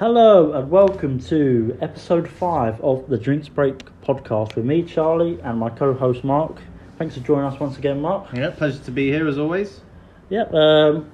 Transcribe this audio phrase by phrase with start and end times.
[0.00, 5.58] Hello and welcome to episode 5 of the Drinks Break podcast with me, Charlie, and
[5.58, 6.56] my co host Mark.
[6.96, 8.32] Thanks for joining us once again, Mark.
[8.32, 9.82] Yeah, pleasure to be here as always.
[10.30, 11.10] Yep, um,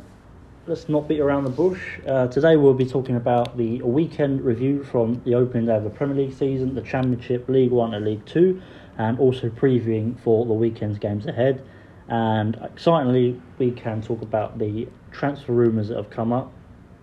[0.69, 1.99] let's not beat around the bush.
[2.07, 5.91] Uh, today we'll be talking about the weekend review from the opening day of the
[5.91, 8.63] Premier League season, the Championship, League One, and League Two,
[8.99, 11.61] and also previewing for the weekend's games ahead.
[12.07, 16.53] And excitingly, we can talk about the transfer rumours that have come up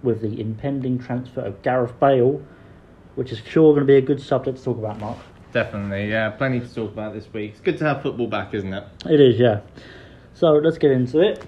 [0.04, 2.41] with the impending transfer of Gareth Bale,
[3.16, 5.17] which is sure going to be a good subject to talk about, Mark.
[5.53, 7.52] Definitely, yeah, plenty to talk about this week.
[7.52, 8.84] It's good to have football back, isn't it?
[9.09, 9.61] It is, yeah.
[10.34, 11.45] So let's get into it.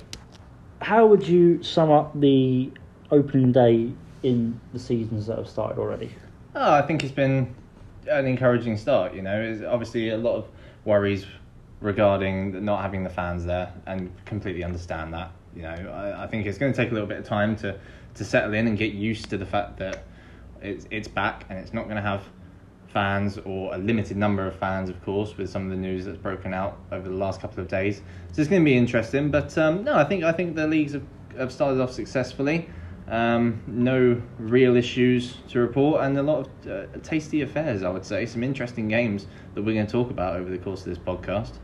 [0.82, 2.72] How would you sum up the
[3.12, 3.92] opening day
[4.24, 6.14] in the seasons that have started already?
[6.54, 7.54] Oh, I think it's been
[8.08, 9.14] an encouraging start.
[9.14, 10.48] You know, It's obviously a lot of
[10.86, 11.26] worries
[11.82, 15.32] regarding not having the fans there, and completely understand that.
[15.56, 17.80] You know, I, I think it's going to take a little bit of time to
[18.16, 20.06] to settle in and get used to the fact that
[20.62, 22.24] it's it's back and it's not going to have
[22.96, 26.18] fans or a limited number of fans, of course, with some of the news that's
[26.18, 27.98] broken out over the last couple of days.
[28.32, 29.32] So it's going to be interesting.
[29.32, 31.04] But um, no, I think I think the leagues have,
[31.38, 32.70] have started off successfully.
[33.08, 38.06] Um, no real issues to report, and a lot of uh, tasty affairs, I would
[38.06, 38.26] say.
[38.26, 41.60] Some interesting games that we're going to talk about over the course of this podcast.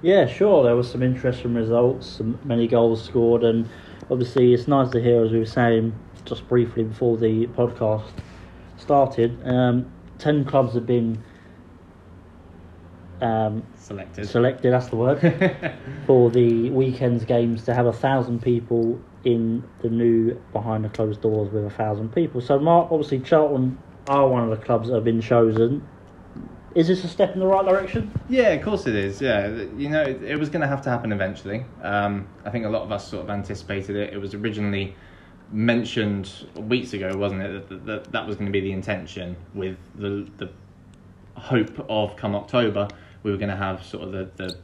[0.00, 0.64] Yeah, sure.
[0.64, 3.68] There was some interesting results, some many goals scored, and
[4.10, 8.10] obviously it's nice to hear, as we were saying just briefly before the podcast
[8.76, 9.38] started.
[9.46, 11.22] Um, ten clubs have been
[13.20, 14.28] um, selected.
[14.28, 15.20] Selected, that's the word,
[16.06, 21.20] for the weekend's games to have a thousand people in the new behind the closed
[21.20, 22.40] doors with a thousand people.
[22.40, 25.86] So, Mark, obviously, Charlton are one of the clubs that have been chosen.
[26.78, 28.08] Is this a step in the right direction?
[28.28, 29.20] Yeah, of course it is.
[29.20, 31.66] Yeah, you know, it, it was going to have to happen eventually.
[31.82, 34.14] Um, I think a lot of us sort of anticipated it.
[34.14, 34.94] It was originally
[35.50, 39.76] mentioned weeks ago, wasn't it, that that, that was going to be the intention with
[39.96, 40.50] the the
[41.34, 42.86] hope of come October
[43.24, 44.56] we were going to have sort of the, the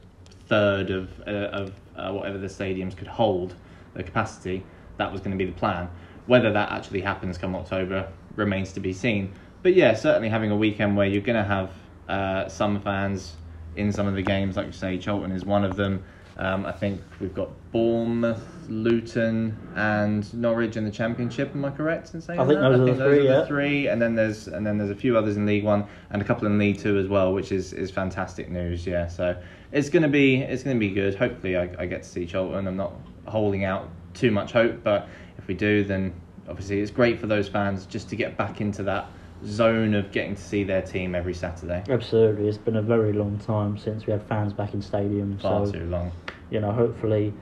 [0.47, 3.57] third of uh, of uh, whatever the stadiums could hold
[3.95, 4.65] the capacity.
[4.99, 5.91] That was going to be the plan.
[6.27, 9.33] Whether that actually happens come October remains to be seen.
[9.65, 11.73] But yeah, certainly having a weekend where you're going to have
[12.09, 13.35] uh, some fans
[13.77, 16.03] in some of the games, like you say, Charlton is one of them.
[16.37, 21.53] Um, I think we've got Bournemouth, Luton, and Norwich in the Championship.
[21.55, 22.45] Am I correct in saying that?
[22.45, 22.71] I think that?
[22.71, 23.29] those I think are the three.
[23.29, 23.47] Are yeah.
[23.47, 26.25] three, and then there's and then there's a few others in League One and a
[26.25, 28.85] couple in League Two as well, which is, is fantastic news.
[28.85, 29.41] Yeah, so
[29.71, 31.15] it's gonna be it's gonna be good.
[31.15, 32.67] Hopefully, I, I get to see Charlton.
[32.67, 32.95] I'm not
[33.27, 36.13] holding out too much hope, but if we do, then
[36.49, 39.07] obviously it's great for those fans just to get back into that
[39.45, 41.83] zone of getting to see their team every Saturday.
[41.89, 45.43] Absolutely, it's been a very long time since we had fans back in stadiums.
[45.43, 46.13] Far so, too long.
[46.51, 47.33] You know, hopefully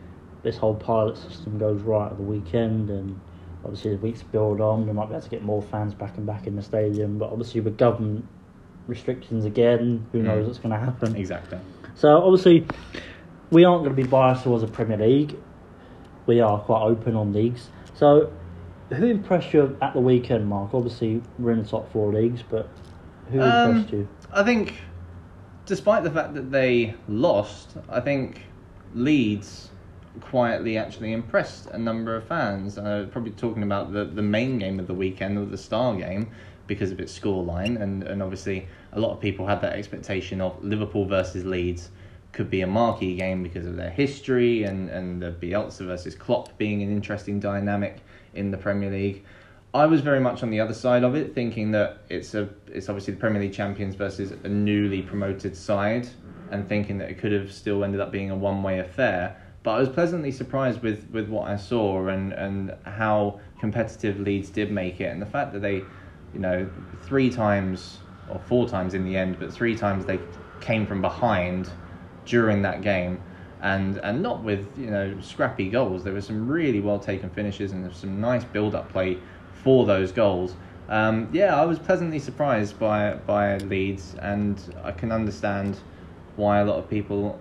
[0.43, 3.19] this whole pilot system goes right at the weekend, and
[3.65, 6.27] obviously the weeks build on, we might be able to get more fans back and
[6.27, 7.19] back in the stadium.
[7.19, 8.27] But obviously with government
[8.87, 10.25] restrictions again, who mm.
[10.25, 11.17] knows what's going to happen?
[11.17, 11.59] Exactly.
[11.95, 12.67] So obviously
[13.51, 15.37] we aren't going to be biased towards the Premier League.
[16.27, 17.69] We are quite open on leagues.
[17.95, 18.33] So
[18.95, 20.75] who impressed you at the weekend, Mark?
[20.75, 22.69] Obviously, we're in the top four leagues, but
[23.31, 24.09] who um, impressed you?
[24.33, 24.75] I think,
[25.67, 28.43] despite the fact that they lost, I think
[28.95, 29.71] Leeds
[30.21, 32.79] quietly actually impressed a number of fans.
[32.79, 36.31] Uh, probably talking about the, the main game of the weekend, or the star game,
[36.67, 40.63] because of its scoreline, and, and obviously a lot of people had that expectation of
[40.63, 41.91] Liverpool versus Leeds
[42.33, 46.57] could be a marquee game because of their history and, and the Bielsa versus Klopp
[46.57, 48.03] being an interesting dynamic
[48.35, 49.25] in the Premier League.
[49.75, 52.89] I was very much on the other side of it, thinking that it's a it's
[52.89, 56.09] obviously the Premier League champions versus a newly promoted side,
[56.51, 59.37] and thinking that it could have still ended up being a one way affair.
[59.63, 64.51] But I was pleasantly surprised with, with what I saw and, and how competitive Leeds
[64.51, 65.89] did make it, and the fact that they,
[66.33, 66.69] you know,
[66.99, 70.21] three times or four times in the end, but three times they
[70.61, 71.71] came from behind
[72.25, 73.23] during that game
[73.63, 76.05] and and not with you know scrappy goals.
[76.05, 79.19] There were some really well taken finishes and some nice build up play
[79.63, 80.55] for those goals.
[80.89, 85.79] Um, yeah, I was pleasantly surprised by by Leeds, and I can understand
[86.37, 87.39] why a lot of people,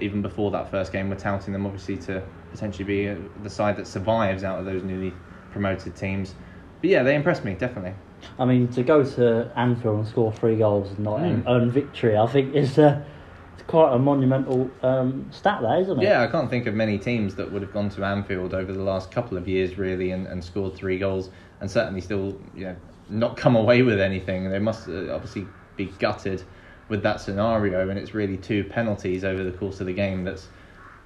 [0.00, 3.76] even before that first game, were touting them obviously to potentially be uh, the side
[3.76, 5.14] that survives out of those newly
[5.52, 6.34] promoted teams.
[6.80, 7.94] But yeah, they impressed me definitely.
[8.38, 11.42] I mean, to go to Anfield and score three goals and not mm.
[11.46, 12.78] earn victory, I think is.
[12.78, 13.04] Uh,
[13.54, 16.04] it's quite a monumental um, stat, there, isn't it?
[16.04, 18.82] Yeah, I can't think of many teams that would have gone to Anfield over the
[18.82, 22.76] last couple of years, really, and, and scored three goals, and certainly still, you know,
[23.08, 24.50] not come away with anything.
[24.50, 25.46] They must uh, obviously
[25.76, 26.42] be gutted
[26.88, 30.48] with that scenario, and it's really two penalties over the course of the game that's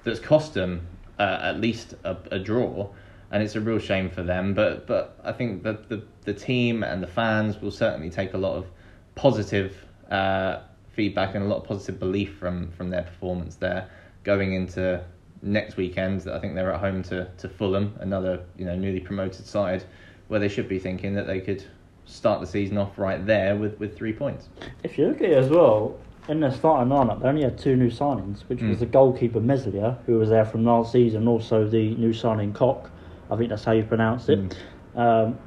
[0.03, 0.87] that's cost them
[1.19, 2.89] uh, at least a, a draw.
[3.31, 4.53] and it's a real shame for them.
[4.53, 8.37] But but I think that the the team and the fans will certainly take a
[8.37, 8.67] lot of
[9.15, 10.61] positive uh,
[10.97, 13.89] feedback and a lot of positive belief from from their performance there
[14.25, 15.01] going into
[15.41, 16.27] next weekend.
[16.27, 19.85] I think they're at home to to Fulham, another you know newly promoted side,
[20.27, 21.63] where they should be thinking that they could
[22.05, 24.47] start the season off right there with, with three points.
[24.83, 25.97] If you look at it as well,
[26.29, 28.79] in their starting lineup, they only had two new signings, which was Mm.
[28.79, 32.89] the goalkeeper Meslier, who was there from last season, and also the new signing Koch.
[33.29, 34.39] I think that's how you pronounce it.
[34.39, 34.99] Mm.
[34.99, 35.37] Um,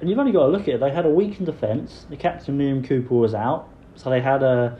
[0.00, 0.80] and you've only got to look at it.
[0.80, 2.06] They had a weak in defence.
[2.10, 4.78] The captain Liam Cooper was out, so they had a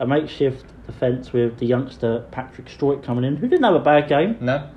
[0.00, 4.08] a makeshift defence with the youngster Patrick Struijk coming in, who didn't have a bad
[4.08, 4.68] game, No,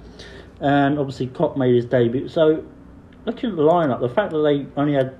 [0.61, 2.27] and obviously Koch made his debut.
[2.27, 2.63] So
[3.25, 5.15] looking at the lineup, the fact that they only had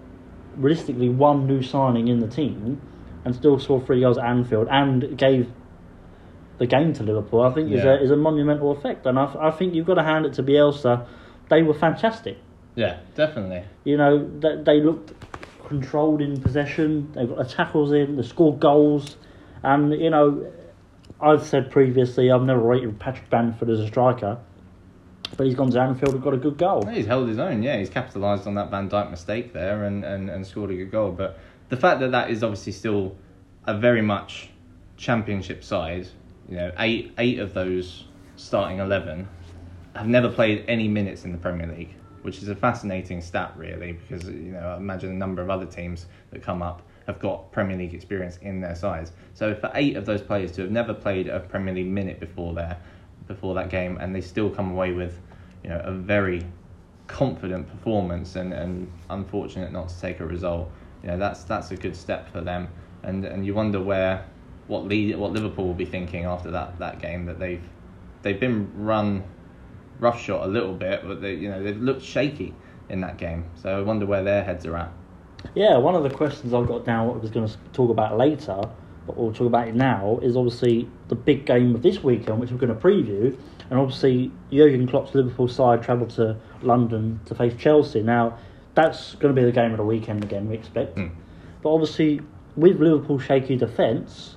[0.57, 2.79] realistically one new signing in the team
[3.25, 5.49] and still scored three goals at Anfield and gave
[6.59, 9.05] the game to Liverpool, I think is a is a monumental effect.
[9.05, 11.07] And I, I think you've got to hand it to Bielsa.
[11.49, 12.37] They were fantastic.
[12.75, 13.63] yeah, definitely.
[13.83, 15.13] You know, they, they looked
[15.67, 17.11] controlled in possession.
[17.13, 18.17] They got the tackles in.
[18.17, 19.17] They scored goals,
[19.63, 20.51] and you know,
[21.19, 24.37] I've said previously I've never rated Patrick Bamford as a striker,
[25.37, 26.85] but he's gone to Anfield and got a good goal.
[26.85, 27.77] He's held his own, yeah.
[27.77, 31.11] He's capitalised on that Van Dijk mistake there and, and, and scored a good goal.
[31.11, 31.39] But
[31.69, 33.15] the fact that that is obviously still
[33.65, 34.49] a very much
[34.97, 36.07] championship side,
[36.49, 38.05] you know, eight eight of those
[38.35, 39.27] starting eleven
[39.95, 43.93] have never played any minutes in the Premier League, which is a fascinating stat, really,
[43.93, 47.51] because you know I imagine a number of other teams that come up have got
[47.51, 49.11] Premier League experience in their sides.
[49.33, 52.53] So for eight of those players to have never played a Premier League minute before
[52.53, 52.77] there,
[53.27, 55.19] before that game, and they still come away with,
[55.63, 56.45] you know, a very
[57.07, 60.71] confident performance and, and unfortunate not to take a result.
[61.03, 62.69] You know, that's that's a good step for them.
[63.03, 64.25] And and you wonder where
[64.67, 67.63] what lead, what Liverpool will be thinking after that, that game that they've
[68.21, 69.23] they've been run
[69.99, 72.53] roughshod a little bit, but they you know they've looked shaky
[72.89, 73.45] in that game.
[73.55, 74.91] So I wonder where their heads are at.
[75.55, 78.17] Yeah, one of the questions I've got down, what I was going to talk about
[78.17, 78.59] later,
[79.05, 82.51] but we'll talk about it now, is obviously the big game of this weekend, which
[82.51, 83.37] we're going to preview.
[83.69, 88.01] And obviously, Jurgen Klopp's Liverpool side travelled to London to face Chelsea.
[88.01, 88.37] Now,
[88.75, 90.97] that's going to be the game of the weekend again, we expect.
[90.97, 91.07] Hmm.
[91.61, 92.21] But obviously,
[92.55, 94.35] with Liverpool's shaky defence,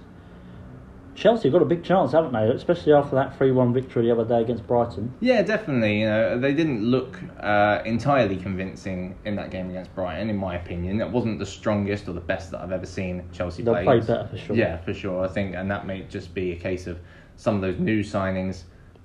[1.16, 2.48] Chelsea got a big chance, haven't they?
[2.50, 5.12] Especially after that 3 1 victory the other day against Brighton.
[5.20, 6.00] Yeah, definitely.
[6.00, 10.56] You know, they didn't look uh, entirely convincing in that game against Brighton, in my
[10.56, 11.00] opinion.
[11.00, 13.82] It wasn't the strongest or the best that I've ever seen Chelsea play.
[13.82, 14.54] play better for sure.
[14.54, 15.24] Yeah, for sure.
[15.24, 16.98] I think, and that may just be a case of
[17.36, 18.64] some of those new signings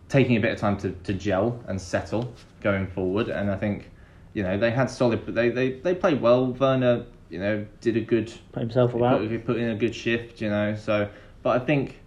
[0.10, 3.30] taking a bit of time to, to gel and settle going forward.
[3.30, 3.90] And I think,
[4.34, 5.26] you know, they had solid.
[5.26, 6.48] They they they played well.
[6.48, 9.22] Werner, you know, did a good Put himself about.
[9.22, 10.76] put, put in a good shift, you know.
[10.76, 11.10] So,
[11.42, 12.01] but I think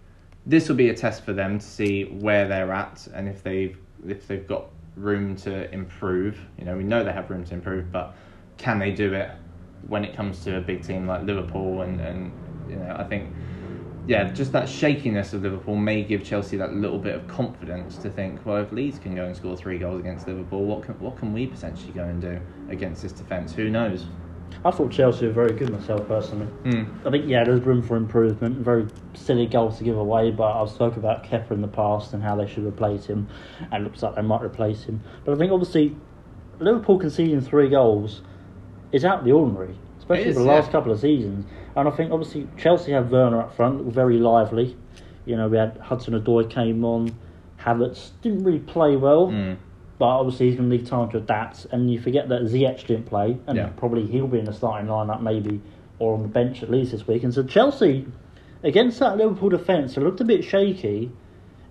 [0.45, 3.77] this will be a test for them to see where they're at and if they've
[4.07, 4.65] if they've got
[4.95, 6.39] room to improve.
[6.57, 8.15] You know, we know they have room to improve, but
[8.57, 9.31] can they do it
[9.87, 11.81] when it comes to a big team like Liverpool?
[11.81, 12.31] And and
[12.69, 13.33] you know, I think.
[14.07, 18.09] Yeah, just that shakiness of Liverpool may give Chelsea that little bit of confidence to
[18.11, 21.17] think, well, if Leeds can go and score three goals against Liverpool, what can what
[21.17, 22.39] can we potentially go and do
[22.69, 23.51] against this defence?
[23.53, 24.05] Who knows?
[24.63, 26.47] I thought Chelsea were very good myself, personally.
[26.63, 27.05] Mm.
[27.05, 28.57] I think yeah, there's room for improvement.
[28.57, 32.23] Very silly goals to give away, but I've spoken about Kepa in the past and
[32.23, 33.27] how they should replace him,
[33.71, 35.01] and it looks like they might replace him.
[35.23, 35.95] But I think obviously
[36.59, 38.21] Liverpool conceding three goals
[38.91, 40.71] is out of the ordinary, especially is, for the last yeah.
[40.71, 41.45] couple of seasons.
[41.75, 44.75] And I think obviously Chelsea had Werner up front, very lively.
[45.25, 47.15] You know, we had Hudson Odoi came on,
[47.59, 49.27] Havertz didn't really play well.
[49.27, 49.57] Mm.
[49.97, 53.05] But obviously he's going to need time to adapt, and you forget that Ziyech didn't
[53.05, 53.69] play, and Yeah.
[53.77, 55.61] probably he'll be in the starting lineup maybe,
[55.99, 57.23] or on the bench at least this week.
[57.23, 58.05] And so Chelsea,
[58.63, 61.11] against that Liverpool defence, it looked a bit shaky.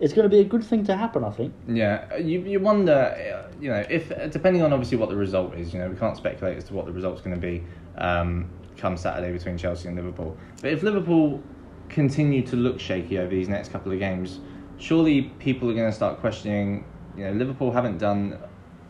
[0.00, 1.52] It's going to be a good thing to happen, I think.
[1.68, 5.78] Yeah, you you wonder, you know, if depending on obviously what the result is, you
[5.78, 7.62] know, we can't speculate as to what the result's going to be
[7.98, 10.36] um, come Saturday between Chelsea and Liverpool.
[10.62, 11.42] But if Liverpool
[11.90, 14.40] continue to look shaky over these next couple of games,
[14.78, 16.84] surely people are going to start questioning.
[17.16, 18.38] You know, Liverpool haven't done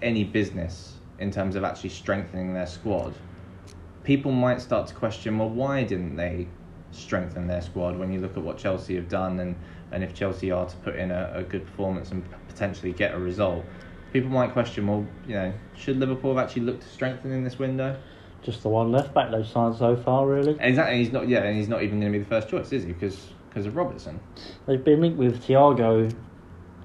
[0.01, 3.15] any business in terms of actually strengthening their squad.
[4.03, 6.47] People might start to question, well, why didn't they
[6.91, 9.57] strengthen their squad when you look at what Chelsea have done and,
[9.93, 13.19] and if Chelsea are to put in a, a good performance and potentially get a
[13.19, 13.65] result,
[14.13, 17.59] people might question, well, you know, should Liverpool have actually looked to strengthen in this
[17.59, 17.99] window?
[18.43, 20.57] Just the one left back they've signed so far, really.
[20.61, 21.29] Exactly, he's not.
[21.29, 22.93] Yeah, and he's not even going to be the first choice, is he?
[22.93, 24.21] Because because of Robertson.
[24.67, 26.15] They've been linked with Thiago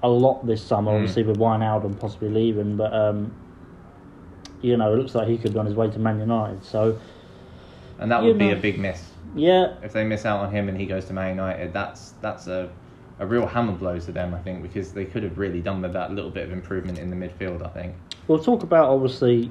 [0.02, 0.94] a lot this summer, Mm.
[0.96, 3.32] obviously with Wijnaldum possibly leaving, but um,
[4.62, 6.64] you know, it looks like he could be on his way to Man United.
[6.64, 6.96] So
[7.98, 10.76] And that would be a big miss yeah, if they miss out on him and
[10.78, 11.72] he goes to Man United.
[11.72, 12.70] That's that's a
[13.18, 15.92] a real hammer blow to them, I think, because they could have really done with
[15.92, 17.64] that little bit of improvement in the midfield.
[17.64, 17.94] I think.
[18.26, 19.50] We'll talk about obviously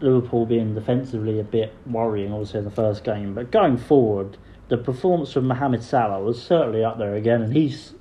[0.00, 4.36] Liverpool being defensively a bit worrying, obviously in the first game, but going forward,
[4.68, 7.94] the performance from Mohamed Salah was certainly up there again, and he's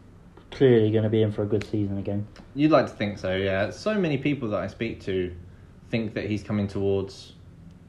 [0.51, 2.27] clearly going to be in for a good season again.
[2.55, 3.69] You'd like to think so, yeah.
[3.69, 5.33] So many people that I speak to
[5.89, 7.33] think that he's coming towards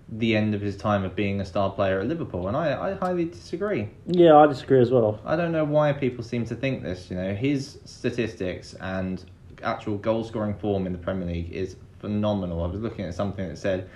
[0.09, 2.95] the end of his time of being a star player at Liverpool, and I, I
[2.95, 3.89] highly disagree.
[4.07, 5.21] Yeah, I disagree as well.
[5.25, 7.11] I don't know why people seem to think this.
[7.11, 9.25] You know, his statistics and
[9.63, 12.65] actual goal scoring form in the Premier League is phenomenal.
[12.65, 13.89] I was looking at something that said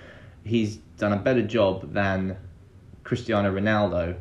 [0.43, 2.37] he's done a better job than
[3.03, 4.15] Cristiano Ronaldo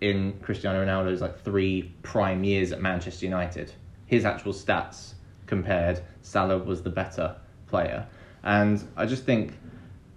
[0.00, 3.72] in Cristiano Ronaldo's like three prime years at Manchester United.
[4.06, 5.14] His actual stats
[5.46, 8.06] compared, Salah was the better player.
[8.42, 9.54] And I just think,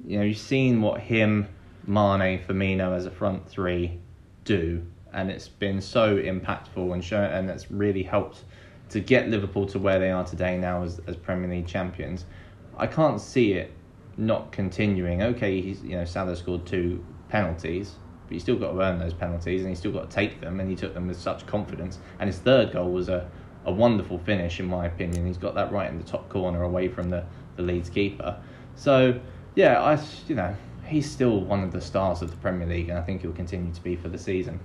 [0.06, 1.48] you know, you've seen what him,
[1.86, 4.00] Mane, Firmino as a front three
[4.44, 8.44] do, and it's been so impactful and shown, and it's really helped
[8.90, 12.26] to get Liverpool to where they are today now as, as Premier League champions.
[12.78, 13.72] I can't see it
[14.18, 15.22] not continuing.
[15.22, 17.96] Okay, he's you know Salah scored two penalties,
[18.28, 20.60] but you still got to earn those penalties, and you still got to take them,
[20.60, 22.00] and he took them with such confidence.
[22.20, 23.30] And his third goal was a,
[23.68, 25.28] a wonderful finish, in my opinion.
[25.28, 27.24] He's got that right in the top corner, away from the
[27.58, 28.40] the Leeds keeper.
[28.76, 29.20] So
[29.56, 30.56] yeah, I you know
[30.86, 33.74] he's still one of the stars of the Premier League, and I think he'll continue
[33.74, 34.60] to be for the season.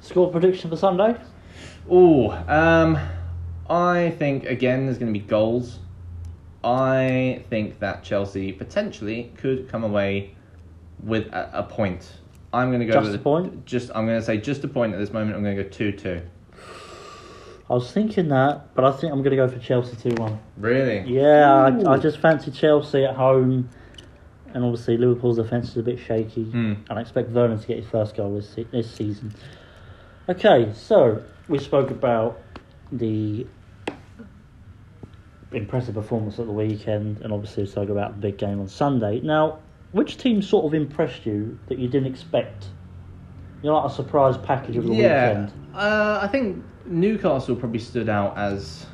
[0.00, 1.16] Score prediction for Sunday?
[1.90, 2.98] Oh, um,
[3.68, 5.80] I think again there's going to be goals.
[6.62, 10.34] I think that Chelsea potentially could come away
[11.02, 12.10] with a, a point.
[12.54, 13.66] I'm going to go Just with a point?
[13.66, 15.36] Just I'm going to say just a point at this moment.
[15.36, 16.22] I'm going to go two two.
[17.68, 20.38] I was thinking that, but I think I'm going to go for Chelsea 2 1.
[20.58, 21.00] Really?
[21.10, 21.86] Yeah, I, Ooh.
[21.86, 23.70] I just fancy Chelsea at home,
[24.52, 26.44] and obviously Liverpool's defence is a bit shaky.
[26.44, 26.74] Hmm.
[26.90, 29.34] And I expect Werner to get his first goal this, se- this season.
[30.28, 32.38] Okay, so we spoke about
[32.92, 33.46] the
[35.52, 39.20] impressive performance at the weekend, and obviously we spoke about the big game on Sunday.
[39.20, 39.60] Now,
[39.92, 42.66] which team sort of impressed you that you didn't expect?
[43.62, 45.52] You know, like a surprise package of the yeah, weekend.
[45.74, 48.86] uh, I think Newcastle probably stood out as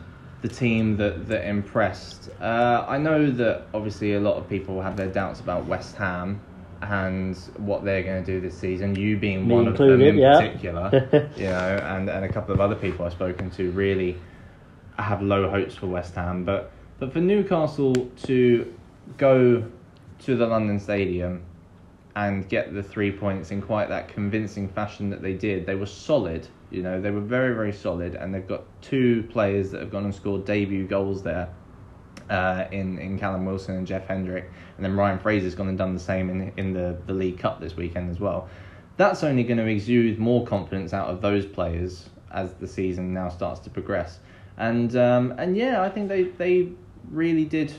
[0.43, 2.31] the team that that impressed.
[2.41, 6.41] Uh, I know that obviously a lot of people have their doubts about West Ham
[6.83, 8.95] and what they're going to do this season.
[8.95, 10.41] You being Me one of them in yeah.
[10.41, 14.17] particular, you know, and and a couple of other people I've spoken to really
[14.99, 17.95] have low hopes for West Ham, but but for Newcastle
[18.25, 18.73] to
[19.17, 19.65] go
[20.21, 21.43] to the London Stadium
[22.17, 25.67] and get the three points in quite that convincing fashion that they did.
[25.67, 29.71] They were solid, you know, they were very, very solid, and they've got two players
[29.71, 31.49] that have gone and scored debut goals there.
[32.29, 35.95] Uh, in in Callum Wilson and Jeff Hendrick, and then Ryan Fraser's gone and done
[35.95, 38.49] the same in in the, the League Cup this weekend as well.
[38.97, 43.29] That's only going to exude more confidence out of those players as the season now
[43.29, 44.21] starts to progress.
[44.59, 46.69] And um, and yeah, I think they they
[47.11, 47.73] really did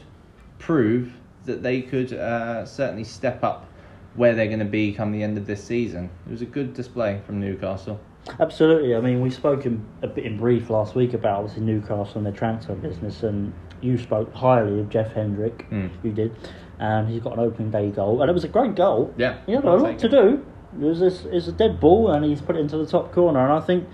[0.60, 1.14] prove
[1.46, 3.71] that they could uh, certainly step up
[4.16, 6.10] where they're going to be come the end of this season.
[6.28, 8.00] It was a good display from Newcastle.
[8.40, 8.96] Absolutely.
[8.96, 12.26] I mean, we spoke in, a bit in brief last week about obviously Newcastle and
[12.26, 15.70] their transfer business, and you spoke highly of Jeff Hendrick.
[15.72, 15.90] Mm.
[16.04, 16.36] You did.
[16.80, 19.14] Um, he's got an opening day goal, and it was a great goal.
[19.18, 20.46] Yeah, He had a lot to do.
[20.74, 23.40] It was this, it's a dead ball, and he's put it into the top corner.
[23.40, 23.88] And I think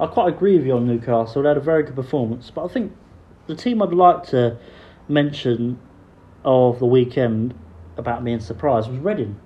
[0.00, 1.42] I quite agree with you on Newcastle.
[1.42, 2.92] They had a very good performance, but I think
[3.46, 4.58] the team I'd like to
[5.08, 5.78] mention
[6.44, 7.54] of the weekend
[7.96, 9.40] about being surprised was Reading.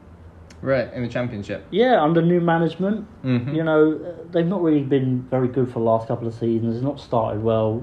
[0.60, 1.64] Right in the championship.
[1.70, 3.54] Yeah, under new management, Mhm.
[3.54, 3.98] you know,
[4.32, 6.74] they've not really been very good for the last couple of seasons.
[6.74, 7.82] They've not started well.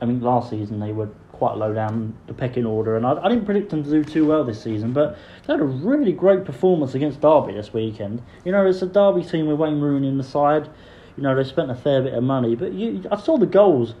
[0.00, 3.28] I mean, last season they were quite low down the pecking order, and I, I
[3.28, 4.92] didn't predict them to do too well this season.
[4.92, 5.16] But
[5.46, 8.22] they had a really great performance against Derby this weekend.
[8.44, 10.68] You know, it's a Derby team with Wayne Rooney in the side.
[11.16, 13.94] You know, they spent a fair bit of money, but you, I saw the goals,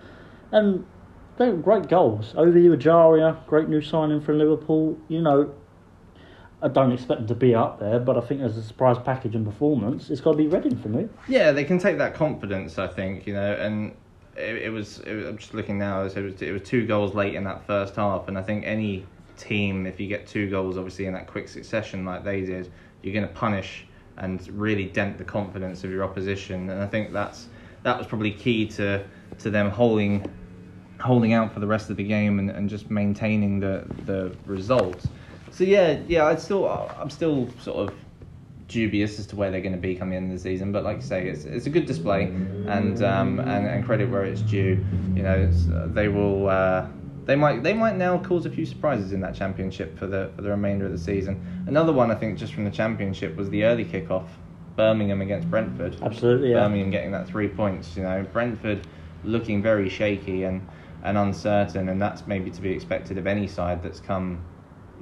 [0.50, 0.84] and
[1.36, 2.32] they were great goals.
[2.36, 4.96] Ovie Ejaria, great new signing from Liverpool.
[5.08, 5.50] You know,
[6.64, 9.34] I don't expect them to be up there, but I think as a surprise package
[9.34, 11.10] and performance, it's got to be Reading for me.
[11.28, 13.94] Yeah, they can take that confidence, I think, you know, and
[14.34, 15.26] it, it, was, it was.
[15.26, 16.00] I'm just looking now.
[16.00, 19.04] It was, it was two goals late in that first half, and I think any
[19.36, 23.12] team, if you get two goals, obviously in that quick succession like they did, you're
[23.12, 26.70] going to punish and really dent the confidence of your opposition.
[26.70, 27.48] And I think that's
[27.82, 29.04] that was probably key to
[29.40, 30.26] to them holding
[31.00, 35.06] holding out for the rest of the game and, and just maintaining the the result.
[35.54, 37.94] So yeah, yeah, I still I'm still sort of
[38.66, 40.72] dubious as to where they're going to be end of the season.
[40.72, 44.24] But like you say, it's it's a good display, and um and, and credit where
[44.24, 44.84] it's due.
[45.14, 46.48] You know, it's, uh, they will.
[46.48, 46.88] Uh,
[47.24, 50.42] they might they might now cause a few surprises in that championship for the for
[50.42, 51.64] the remainder of the season.
[51.68, 54.26] Another one I think just from the championship was the early kickoff,
[54.76, 55.96] Birmingham against Brentford.
[56.02, 56.64] Absolutely, yeah.
[56.64, 57.96] Birmingham getting that three points.
[57.96, 58.86] You know, Brentford
[59.22, 60.66] looking very shaky and
[61.04, 64.44] and uncertain, and that's maybe to be expected of any side that's come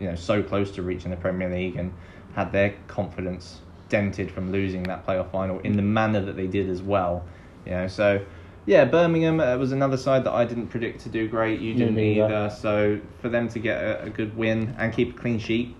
[0.03, 1.93] you know so close to reaching the Premier League and
[2.35, 6.69] had their confidence dented from losing that playoff final in the manner that they did
[6.69, 7.25] as well.
[7.65, 8.25] You know, so
[8.67, 11.61] yeah, Birmingham uh, was another side that I didn't predict to do great.
[11.61, 12.25] You didn't neither.
[12.25, 12.51] either.
[12.51, 15.77] So for them to get a, a good win and keep a clean sheet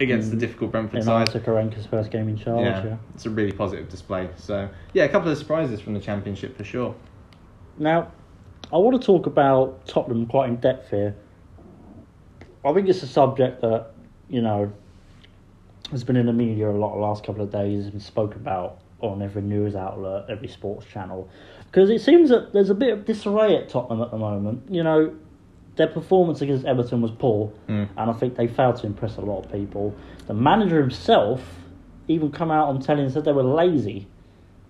[0.00, 2.64] against the difficult Brentford In side, Aitor Karanka's first game in charge.
[2.64, 2.96] yeah, yeah.
[3.14, 4.28] it's a really positive display.
[4.36, 6.94] So yeah, a couple of surprises from the championship for sure.
[7.78, 8.10] Now,
[8.72, 11.14] I want to talk about Tottenham quite in depth here.
[12.64, 13.90] I think it's a subject that,
[14.28, 14.72] you know,
[15.90, 18.78] has been in the media a lot the last couple of days and spoken about
[19.00, 21.28] on every news outlet, every sports channel.
[21.70, 24.64] Because it seems that there's a bit of disarray at Tottenham at the moment.
[24.70, 25.14] You know,
[25.76, 27.88] their performance against Everton was poor, Mm.
[27.96, 29.94] and I think they failed to impress a lot of people.
[30.26, 31.40] The manager himself
[32.08, 34.08] even come out on telling said they were lazy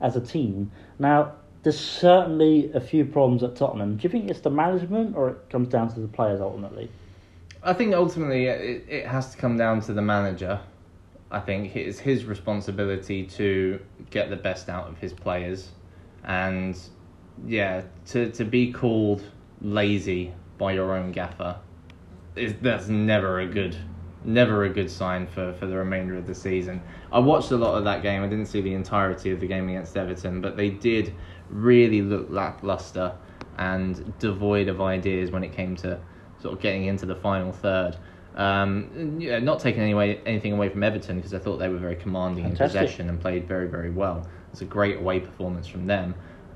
[0.01, 0.71] as a team.
[0.99, 3.97] Now, there's certainly a few problems at Tottenham.
[3.97, 6.91] Do you think it's the management or it comes down to the players ultimately?
[7.63, 10.61] I think ultimately it, it has to come down to the manager.
[11.31, 15.71] I think it's his responsibility to get the best out of his players,
[16.25, 16.79] and
[17.47, 19.23] yeah, to to be called
[19.61, 21.59] lazy by your own gaffer,
[22.35, 23.77] is that's never a good,
[24.25, 26.81] never a good sign for for the remainder of the season.
[27.13, 28.23] I watched a lot of that game.
[28.23, 31.13] I didn't see the entirety of the game against Everton, but they did
[31.51, 33.13] really look lackluster
[33.59, 36.01] and devoid of ideas when it came to
[36.41, 37.97] sort of getting into the final third.
[38.37, 41.79] Um, yeah, not taking any way, anything away from Everton because I thought they were
[41.79, 42.81] very commanding Fantastic.
[42.81, 44.29] in possession and played very, very well.
[44.53, 46.15] It's a great away performance from them.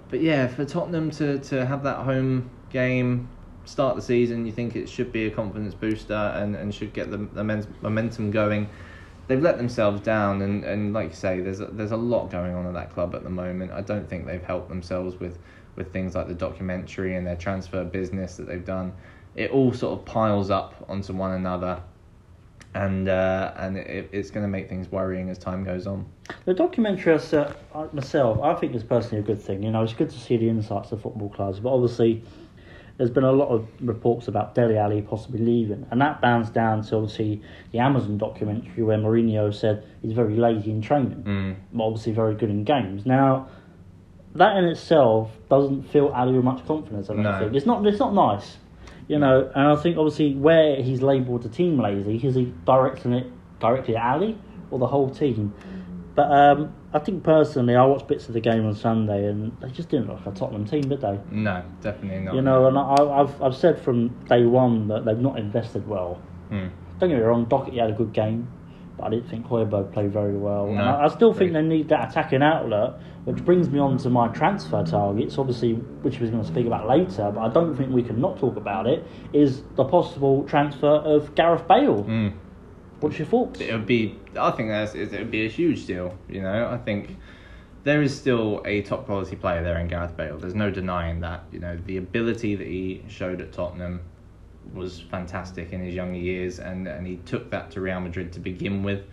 [0.08, 3.28] But yeah, for Tottenham to, to have that home game,
[3.64, 7.10] start the season, you think it should be a confidence booster and, and should get
[7.10, 8.68] the, the men's momentum going.
[9.28, 12.54] They've let themselves down, and, and like you say, there's a, there's a lot going
[12.54, 13.72] on at that club at the moment.
[13.72, 15.38] I don't think they've helped themselves with,
[15.76, 18.92] with things like the documentary and their transfer business that they've done.
[19.34, 21.80] It all sort of piles up onto one another,
[22.74, 26.04] and uh, and it, it's going to make things worrying as time goes on.
[26.44, 27.54] The documentary as, uh,
[27.92, 29.62] myself, I think is personally a good thing.
[29.62, 32.22] You know, it's good to see the insights of football clubs, but obviously
[32.98, 36.82] there's been a lot of reports about Dele Alli possibly leaving, and that bounds down
[36.84, 37.40] to obviously
[37.72, 41.56] the Amazon documentary where Mourinho said he's very lazy in training, Mm.
[41.72, 43.06] but obviously very good in games.
[43.06, 43.48] Now,
[44.34, 47.08] that in itself doesn't fill Alli with much confidence.
[47.10, 47.38] I don't No.
[47.38, 47.84] think it's not.
[47.86, 48.58] It's not nice,
[49.08, 49.50] you know.
[49.54, 53.26] And I think obviously where he's labelled the team lazy, is he directing it
[53.60, 54.38] directly at Alli
[54.70, 55.54] or the whole team?
[56.14, 59.70] But um, I think personally, I watched bits of the game on Sunday, and they
[59.70, 61.18] just didn't look like a Tottenham team, did they?
[61.30, 62.34] No, definitely not.
[62.34, 66.20] You know, and I, I've I've said from day one that they've not invested well.
[66.50, 66.70] Mm.
[66.98, 68.46] Don't get me wrong, Dockett had a good game,
[69.00, 70.66] I didn't think Hojbjerg played very well.
[70.66, 74.10] No, I, I still think they need that attacking outlet, which brings me on to
[74.10, 77.90] my transfer targets, obviously, which we're going to speak about later, but I don't think
[77.90, 82.04] we can not talk about it, is the possible transfer of Gareth Bale.
[82.04, 82.34] Mm.
[83.00, 83.60] What's your thoughts?
[83.60, 84.18] It would be.
[84.38, 86.16] I think that's it would be a huge deal.
[86.28, 87.16] You know, I think
[87.82, 90.38] there is still a top quality player there in Gareth Bale.
[90.38, 91.44] There's no denying that.
[91.50, 94.02] You know, the ability that he showed at Tottenham
[94.72, 98.40] was fantastic in his younger years, and, and he took that to Real Madrid to
[98.40, 99.04] begin with,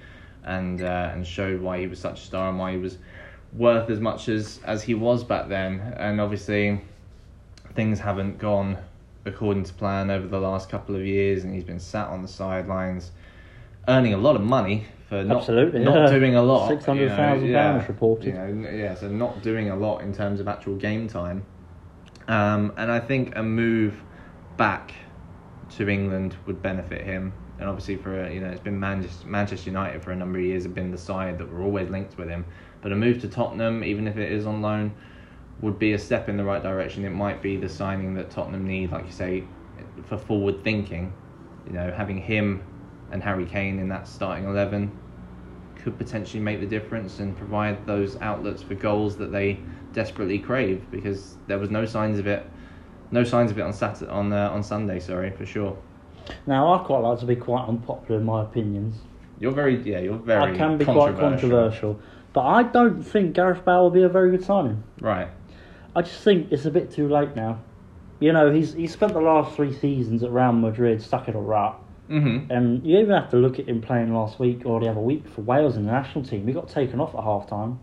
[0.43, 2.97] and uh, and showed why he was such a star and why he was
[3.53, 5.79] worth as much as as he was back then.
[5.97, 6.81] And obviously,
[7.73, 8.77] things haven't gone
[9.25, 12.27] according to plan over the last couple of years, and he's been sat on the
[12.27, 13.11] sidelines,
[13.87, 16.17] earning a lot of money for not Absolutely, not yeah.
[16.17, 16.69] doing a lot.
[16.69, 17.87] £600,000 you know, yeah.
[17.87, 18.27] reported.
[18.27, 21.43] You know, yeah, so not doing a lot in terms of actual game time.
[22.27, 23.99] Um, and I think a move
[24.55, 24.93] back
[25.77, 27.33] to England would benefit him.
[27.59, 30.45] And obviously, for a, you know, it's been Manchester, Manchester United for a number of
[30.45, 32.45] years have been the side that were always linked with him.
[32.81, 34.93] But a move to Tottenham, even if it is on loan,
[35.61, 37.03] would be a step in the right direction.
[37.03, 39.43] It might be the signing that Tottenham need, like you say,
[40.05, 41.11] for forward thinking.
[41.67, 42.63] You know, having him
[43.11, 44.97] and Harry Kane in that starting eleven
[45.75, 49.59] could potentially make the difference and provide those outlets for goals that they
[49.91, 50.89] desperately crave.
[50.91, 52.49] Because there was no signs of it,
[53.11, 54.99] no signs of it on Saturday, on uh, on Sunday.
[54.99, 55.77] Sorry, for sure.
[56.45, 58.95] Now, I quite like to be quite unpopular in my opinions.
[59.39, 60.53] You're very, yeah, you're very.
[60.53, 61.99] I can be quite controversial,
[62.33, 64.83] but I don't think Gareth Bale will be a very good signing.
[65.01, 65.29] Right.
[65.95, 67.59] I just think it's a bit too late now.
[68.19, 71.39] You know, he's he's spent the last three seasons at Real Madrid stuck in a
[71.41, 72.51] rut, Mm-hmm.
[72.51, 75.27] and you even have to look at him playing last week or the other week
[75.29, 76.47] for Wales in the national team.
[76.47, 77.79] He got taken off at half time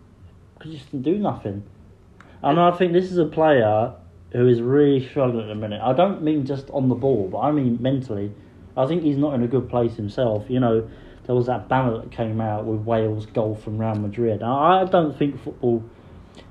[0.55, 1.62] because he just didn't do nothing.
[2.43, 3.95] And I think this is a player
[4.37, 5.81] who is really struggling at the minute.
[5.83, 8.33] I don't mean just on the ball, but I mean mentally.
[8.77, 10.44] I think he's not in a good place himself.
[10.49, 10.88] You know,
[11.25, 14.42] there was that banner that came out with Wales goal from Real Madrid.
[14.42, 15.83] I I don't think football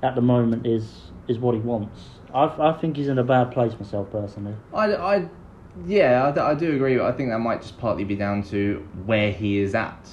[0.02, 2.00] at the moment is is what he wants.
[2.34, 4.56] I I think he's in a bad place myself personally.
[4.74, 5.28] I, I
[5.86, 6.98] Yeah, I, I do agree.
[6.98, 10.10] I think that might just partly be down to where he is at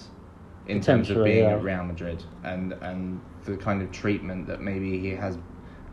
[0.68, 1.56] in terms of being yeah.
[1.56, 5.40] at Real Madrid and and the kind of treatment that maybe he has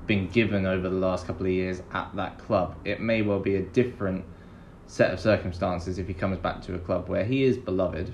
[0.06, 2.76] been given over the last couple of years at that club.
[2.84, 4.24] It may well be a different
[4.86, 8.12] set of circumstances if he comes back to a club where he is beloved.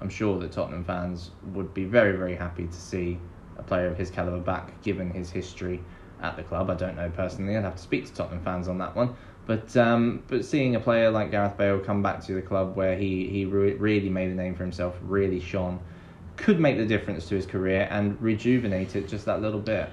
[0.00, 3.18] I'm sure that Tottenham fans would be very, very happy to see
[3.58, 5.80] a player of his caliber back, given his history
[6.22, 6.70] at the club.
[6.70, 7.56] I don't know personally.
[7.56, 9.16] I'd have to speak to Tottenham fans on that one.
[9.46, 12.96] But um, but seeing a player like Gareth Bale come back to the club where
[12.96, 15.78] he he re- really made a name for himself, really shone,
[16.36, 19.88] could make the difference to his career and rejuvenate it just that little bit.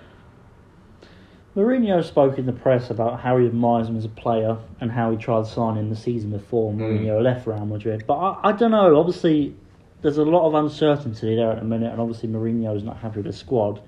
[1.56, 5.12] Mourinho spoke in the press about how he admires him as a player and how
[5.12, 8.06] he tried signing the season before Mourinho left Real Madrid.
[8.08, 9.00] But I, I don't know.
[9.00, 9.56] Obviously,
[10.02, 13.18] there's a lot of uncertainty there at the minute, and obviously Mourinho is not happy
[13.18, 13.82] with the squad.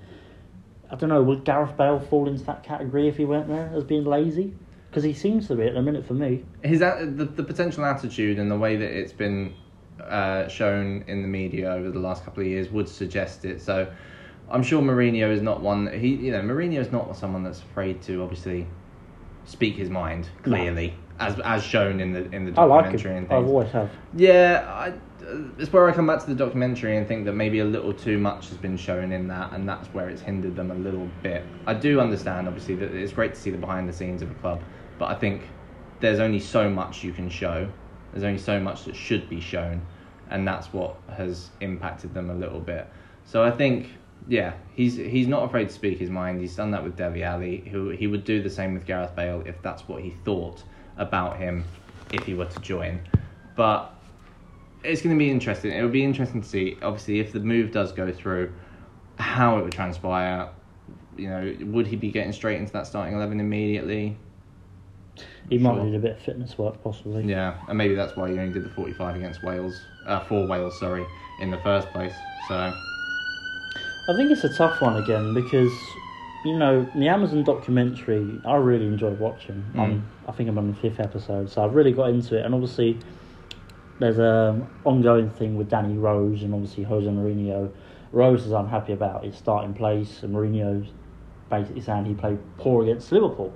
[0.90, 1.22] I don't know.
[1.22, 4.54] Would Gareth Bale fall into that category if he went there as being lazy?
[4.88, 6.44] Because he seems to be at the minute for me.
[6.62, 9.54] his the, the potential attitude and the way that it's been
[10.00, 13.60] uh, shown in the media over the last couple of years would suggest it.
[13.60, 13.92] So
[14.50, 18.02] I'm sure Mourinho is not one he you know Mourinho is not someone that's afraid
[18.02, 18.66] to obviously
[19.44, 20.56] speak his mind No.
[20.56, 23.26] clearly as as shown in the in the I like documentary him.
[23.30, 23.90] I've always have.
[24.14, 24.88] Yeah, I,
[25.24, 27.92] uh, it's where I come back to the documentary and think that maybe a little
[27.92, 31.08] too much has been shown in that, and that's where it's hindered them a little
[31.22, 31.42] bit.
[31.66, 34.34] I do understand, obviously, that it's great to see the behind the scenes of a
[34.34, 34.62] club,
[34.98, 35.48] but I think
[36.00, 37.66] there's only so much you can show.
[38.12, 39.80] There's only so much that should be shown,
[40.30, 42.86] and that's what has impacted them a little bit.
[43.24, 43.88] So I think,
[44.28, 46.40] yeah, he's he's not afraid to speak his mind.
[46.40, 49.42] He's done that with Dele Alli, who he would do the same with Gareth Bale
[49.46, 50.62] if that's what he thought
[50.96, 51.64] about him
[52.12, 53.00] if he were to join.
[53.54, 53.92] But
[54.82, 55.72] it's going to be interesting.
[55.72, 58.52] It will be interesting to see, obviously, if the move does go through,
[59.18, 60.50] how it would transpire.
[61.16, 64.18] You know, would he be getting straight into that starting eleven immediately?
[65.48, 65.84] He might Sure.
[65.84, 67.24] need a bit of fitness work, possibly.
[67.24, 70.78] Yeah, and maybe that's why he only did the forty-five against Wales, uh, for Wales,
[70.78, 71.06] sorry,
[71.38, 72.24] in the first place.
[72.40, 72.74] So
[74.08, 75.72] I think it's a tough one again because,
[76.44, 79.64] you know, the Amazon documentary I really enjoyed watching.
[79.74, 79.78] Mm.
[79.80, 82.44] Um, I think I'm on the fifth episode, so I've really got into it.
[82.44, 82.98] And obviously,
[83.98, 87.70] there's a ongoing thing with Danny Rose and obviously Jose Mourinho.
[88.12, 90.88] Rose is unhappy about his starting place, and Mourinho's
[91.50, 93.52] basically saying he played poor against Liverpool.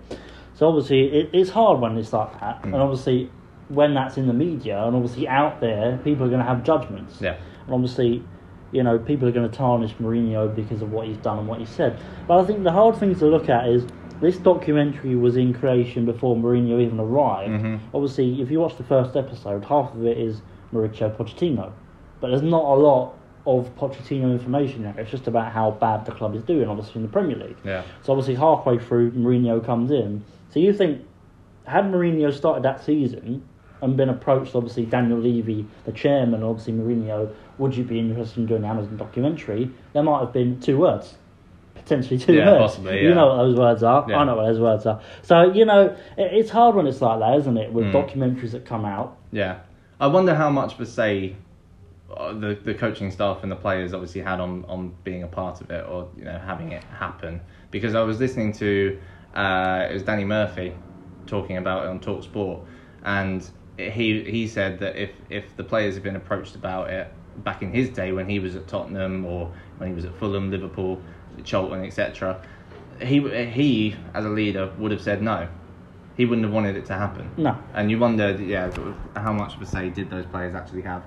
[0.54, 2.80] So obviously, it, it's hard when it's like that, and Mm.
[2.80, 3.30] obviously,
[3.68, 7.18] when that's in the media and obviously out there, people are going to have judgments.
[7.20, 7.36] yeah,
[7.66, 8.24] And obviously,
[8.72, 11.58] you know, people are going to tarnish Mourinho because of what he's done and what
[11.58, 11.98] he said.
[12.26, 13.86] But I think the hard thing to look at is
[14.20, 17.52] this documentary was in creation before Mourinho even arrived.
[17.64, 17.78] Mhm.
[17.94, 21.70] Obviously, if you watch the first episode, half of it is Mauricio Pochettino.
[22.20, 23.14] But there's not a lot
[23.46, 24.94] of Pochettino information there.
[24.98, 27.56] It's just about how bad the club is doing, obviously, in the Premier League.
[27.64, 30.22] yeah, So obviously, halfway through, Mourinho comes in.
[30.50, 31.00] So you think,
[31.64, 33.42] had Mourinho started that season
[33.82, 38.46] and been approached, obviously Daniel Levy, the chairman, obviously Mourinho, would you be interested in
[38.46, 39.70] doing the Amazon documentary?
[39.92, 41.14] There might have been two words,
[41.74, 42.72] potentially two Yeah, words.
[42.74, 44.06] possibly, You know what those words are.
[44.08, 44.18] Yeah.
[44.18, 45.00] I know what those words are.
[45.22, 47.72] So you know, it, it's hard when it's like that, isn't it?
[47.72, 47.92] With Mm.
[47.92, 49.16] documentaries that come out.
[49.32, 49.58] yeah.
[49.98, 51.36] I wonder how much of a say
[52.16, 55.60] uh, the the coaching staff and the players obviously had on on being a part
[55.60, 57.40] of it or you know having it happen
[57.70, 58.98] because I was listening to
[59.34, 60.72] uh, it was Danny Murphy
[61.26, 62.60] talking about it on Talk Sport
[63.04, 63.46] and
[63.88, 67.12] he he said that if if the players had been approached about it
[67.44, 70.50] back in his day when he was at Tottenham or when he was at Fulham,
[70.50, 71.00] Liverpool,
[71.44, 72.42] Charlton, etc.
[73.00, 75.48] He he as a leader would have said no.
[76.16, 77.30] He wouldn't have wanted it to happen.
[77.38, 77.56] No.
[77.72, 78.70] And you wonder, yeah,
[79.16, 81.02] how much of a say did those players actually have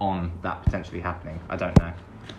[0.00, 1.38] on that potentially happening?
[1.50, 1.92] I don't know.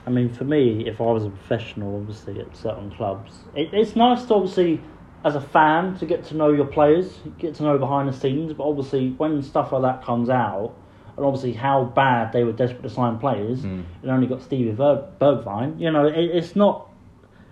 [0.05, 3.95] I mean, for me, if I was a professional, obviously at certain clubs, it, it's
[3.95, 4.81] nice to obviously,
[5.27, 8.53] as a fan, to get to know your players, get to know behind the scenes.
[8.53, 10.73] But obviously, when stuff like that comes out,
[11.15, 13.83] and obviously how bad they were desperate to sign players, Mm.
[14.01, 16.87] and only got Stevie Berg- Bergwijn, you know, it, it's not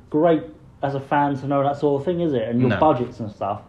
[0.09, 0.43] great
[0.83, 2.43] as a fan to know that sort of thing, is it?
[2.47, 2.79] And your No.
[2.79, 3.61] budgets and stuff.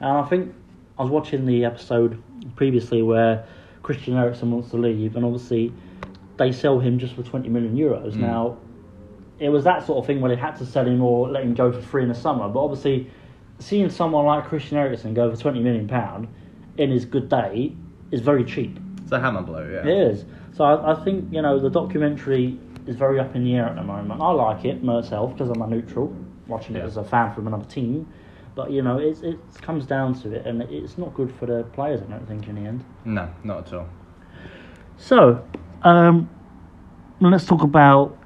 [0.00, 0.52] And I think
[0.98, 2.16] I was watching the episode
[2.56, 3.44] previously where
[3.82, 5.72] Christian Eriksen wants to leave, and obviously
[6.38, 8.12] they sell him just for 20 million euros.
[8.14, 8.20] Mm.
[8.20, 8.56] Now,
[9.38, 11.52] it was that sort of thing where they had to sell him or let him
[11.54, 12.48] go for free in the summer.
[12.48, 13.08] But obviously,
[13.62, 16.28] seeing someone like Christian Eriksen go for 20 million pound
[16.78, 17.74] in his good day
[18.10, 18.78] is very cheap.
[19.02, 19.80] It's a hammer blow, yeah.
[19.80, 20.24] It is.
[20.52, 23.76] So I, I think you know the documentary is very up in the air at
[23.76, 24.20] the moment.
[24.20, 26.14] I like it myself because I'm a neutral
[26.46, 28.06] watching it as a fan from another team.
[28.54, 31.64] But you know, it's, it comes down to it, and it's not good for the
[31.72, 32.02] players.
[32.02, 32.84] I don't think in the end.
[33.04, 33.88] No, not at all.
[34.98, 35.42] So,
[35.82, 36.28] um,
[37.20, 38.16] let's talk about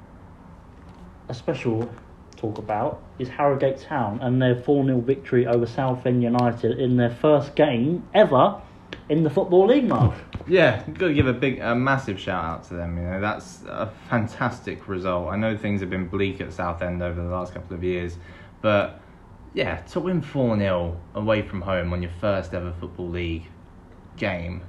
[1.29, 1.89] a special
[2.37, 7.11] talk about is Harrogate Town and their 4 0 victory over Southend United in their
[7.11, 8.61] first game ever
[9.09, 10.15] in the Football League, Mark.
[10.47, 12.97] Yeah, got to give a big, a massive shout out to them.
[12.97, 15.29] You know, that's a fantastic result.
[15.29, 18.17] I know things have been bleak at Southend over the last couple of years,
[18.63, 19.01] but
[19.55, 23.49] yeah, to win 4 0 away from home on your first ever Football League
[24.17, 24.63] game,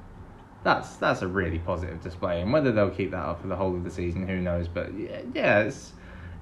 [0.64, 2.42] that's that's a really positive display.
[2.42, 4.68] And whether they'll keep that up for the whole of the season, who knows?
[4.68, 5.94] But yeah, yeah it's,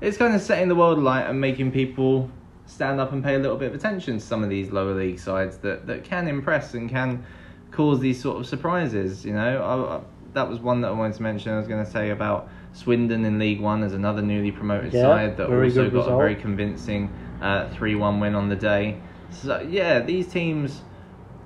[0.02, 2.30] it's kind of setting the world alight and making people
[2.66, 5.20] stand up and pay a little bit of attention to some of these lower league
[5.20, 7.24] sides that, that can impress and can
[7.72, 9.26] cause these sort of surprises.
[9.26, 10.02] You know, I, I,
[10.34, 11.54] that was one that I wanted to mention.
[11.54, 15.02] I was going to say about Swindon in League One as another newly promoted Yeah,
[15.04, 16.10] side that also got result.
[16.10, 19.02] a very convincing uh, three-one win on the day.
[19.30, 20.84] So yeah, these teams,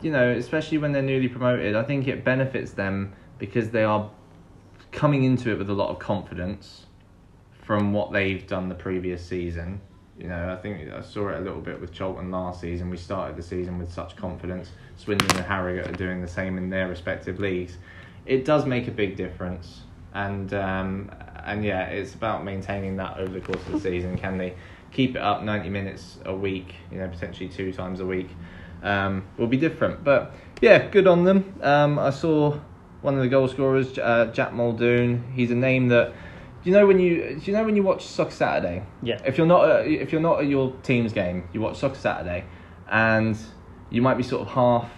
[0.01, 4.09] you know, especially when they're newly promoted, I think it benefits them because they are
[4.91, 6.85] coming into it with a lot of confidence
[7.69, 9.79] from what they've done the previous season.
[10.17, 12.89] You know, I think I saw it a little bit with Charlton last season.
[12.89, 14.71] We started the season with such confidence.
[14.97, 17.77] Swindon and Harrogate are doing the same in their respective leagues.
[18.25, 19.81] It does make a big difference,
[20.15, 21.11] and um,
[21.45, 24.17] and yeah, it's about maintaining that over the course of the season.
[24.17, 24.55] Can they
[24.91, 26.73] keep it up ninety minutes a week?
[26.91, 28.29] You know, potentially two times a week.
[28.81, 31.53] Um, will be different, but yeah, good on them.
[31.61, 32.59] Um, I saw
[33.01, 35.33] one of the goal scorers, uh, Jack Muldoon.
[35.35, 36.13] He's a name that
[36.63, 38.83] you know when you do you know when you watch Soccer Saturday?
[39.01, 39.21] Yeah.
[39.25, 42.45] If you're not at, if you're not at your team's game, you watch Soccer Saturday,
[42.89, 43.37] and
[43.89, 44.91] you might be sort of half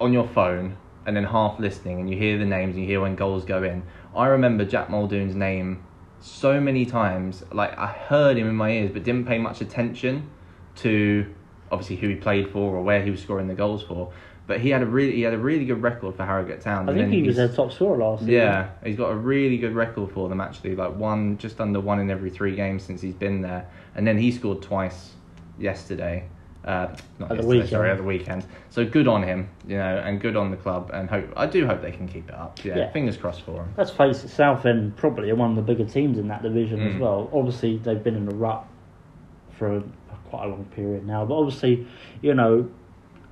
[0.00, 3.00] on your phone and then half listening, and you hear the names and you hear
[3.00, 3.82] when goals go in.
[4.14, 5.84] I remember Jack Muldoon's name
[6.20, 7.44] so many times.
[7.52, 10.30] Like I heard him in my ears, but didn't pay much attention
[10.76, 11.26] to
[11.70, 14.12] obviously who he played for or where he was scoring the goals for.
[14.50, 16.88] But he had a really he had a really good record for Harrogate Town.
[16.88, 18.34] I think he was their top scorer last season.
[18.34, 20.74] yeah, he's got a really good record for them actually.
[20.74, 24.18] Like one, just under one in every three games since he's been there, and then
[24.18, 25.12] he scored twice
[25.56, 26.24] yesterday.
[26.64, 26.88] Uh,
[27.20, 27.68] not At the weekend.
[27.70, 28.44] sorry, at the weekend.
[28.70, 31.64] So good on him, you know, and good on the club, and hope I do
[31.64, 32.58] hope they can keep it up.
[32.64, 32.90] Yeah, Yeah.
[32.90, 33.72] fingers crossed for him.
[33.76, 36.94] Let's face it, Southend probably are one of the bigger teams in that division as
[36.94, 36.98] Mm.
[36.98, 37.30] well.
[37.32, 38.64] Obviously, they've been in a rut
[39.52, 39.82] for a,
[40.28, 41.86] quite a long period now, but obviously,
[42.20, 42.68] you know,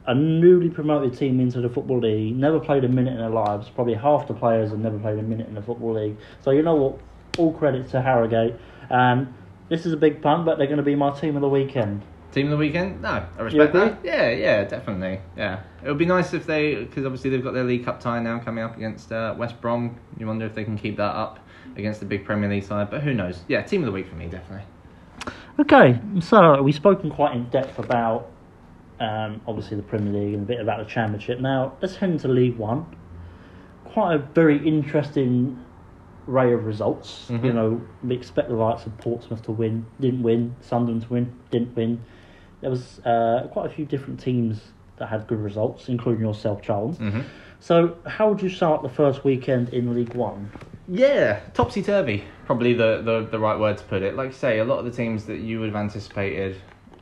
[0.09, 3.69] a newly promoted team into the Football League, never played a minute in their lives.
[3.69, 6.17] Probably half the players have never played a minute in the Football League.
[6.41, 6.99] So, you know what?
[7.37, 8.59] All credit to Harrogate.
[8.89, 9.33] And
[9.69, 12.01] this is a big punt, but they're going to be my team of the weekend.
[12.33, 13.03] Team of the weekend?
[13.03, 13.99] No, I respect that.
[14.03, 15.21] Yeah, yeah, definitely.
[15.37, 18.19] Yeah, it would be nice if they, because obviously they've got their League Cup tie
[18.19, 19.99] now coming up against uh, West Brom.
[20.19, 21.39] You wonder if they can keep that up
[21.77, 23.41] against the big Premier League side, but who knows?
[23.47, 24.65] Yeah, team of the week for me, definitely.
[25.61, 28.31] Okay, so we've spoken quite in depth about
[29.01, 31.41] um, obviously the Premier League and a bit about the Championship.
[31.41, 32.87] Now let's head into League One.
[33.85, 35.65] Quite a very interesting
[36.29, 37.29] array of results.
[37.31, 37.45] Mhm.
[37.45, 40.55] You know, we expect the likes of Portsmouth to win, didn't win.
[40.61, 42.01] Sunderland to win, didn't win.
[42.61, 46.99] There was uh, quite a few different teams that had good results, including yourself, Charles.
[46.99, 47.21] Mm-hmm.
[47.61, 50.51] So, how would you start the first weekend in League One?
[50.87, 54.17] Yeah, topsy turvy, probably the, the, the right word to put it.
[54.17, 56.57] Like you say, a lot of the teams that you would have anticipated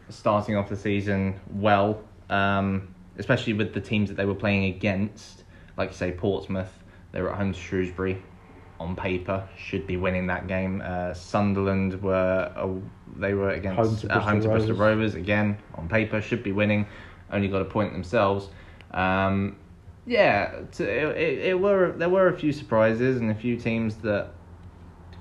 [0.09, 5.45] starting off the season well, um, especially with the teams that they were playing against,
[5.77, 6.73] like you say, Portsmouth,
[7.13, 8.23] they were at home to Shrewsbury.
[8.79, 10.83] On paper, should be winning that game.
[10.85, 12.69] Uh, Sunderland were uh,
[13.17, 15.57] they were against Home to at home to Bristol Rovers again.
[15.77, 16.87] On paper, should be winning.
[17.33, 18.51] Only got a point themselves.
[18.91, 19.57] Um,
[20.05, 24.29] yeah, it, it, it were there were a few surprises and a few teams that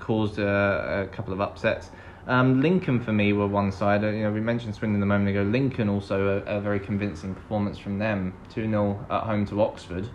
[0.00, 1.90] caused a, a couple of upsets.
[2.26, 4.02] Um, Lincoln for me were one side.
[4.02, 5.42] Uh, You know, we mentioned Swindon a moment ago.
[5.42, 8.34] Lincoln also a, a very convincing performance from them.
[8.52, 10.08] Two 0 at home to Oxford,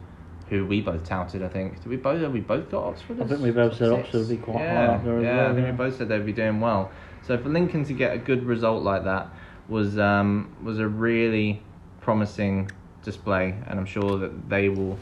[0.50, 1.42] who we both touted.
[1.42, 3.22] I think did we both have we both got Oxford?
[3.22, 3.92] I think we both said?
[3.92, 5.38] Oxford would be quite high yeah, up there as yeah.
[5.38, 5.72] well, I think yeah.
[5.72, 6.92] we both said they'd be doing well.
[7.24, 9.30] So for Lincoln to get a good result like that
[9.70, 11.64] was um, was a really
[12.02, 12.70] promising
[13.04, 15.00] display, and I'm sure that they will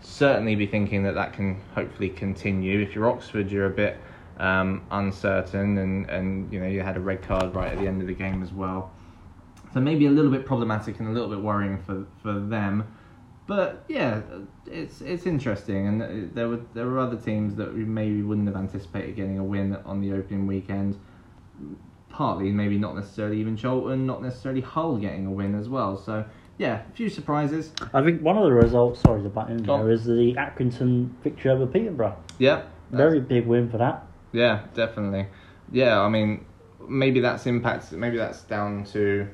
[0.00, 2.80] certainly be thinking that that can hopefully continue.
[2.80, 3.98] If you're Oxford, you're a bit
[4.38, 8.00] um, uncertain, and, and you know you had a red card right at the end
[8.00, 8.90] of the game as well,
[9.74, 12.86] so maybe a little bit problematic and a little bit worrying for for them.
[13.46, 14.20] But yeah,
[14.66, 18.46] it's it's interesting, and uh, there were there were other teams that we maybe wouldn't
[18.46, 20.98] have anticipated getting a win on the opening weekend.
[22.10, 25.96] Partly, maybe not necessarily even Charlton, not necessarily Hull getting a win as well.
[25.96, 26.24] So
[26.58, 27.72] yeah, a few surprises.
[27.94, 31.50] I think one of the results, sorry the butt in there, is the Accrington victory
[31.52, 32.16] over Peterborough.
[32.38, 34.04] Yeah, Very big win for that.
[34.32, 35.28] Yeah, definitely.
[35.70, 36.44] Yeah, I mean,
[36.86, 37.92] maybe that's impact.
[37.92, 39.28] Maybe that's down to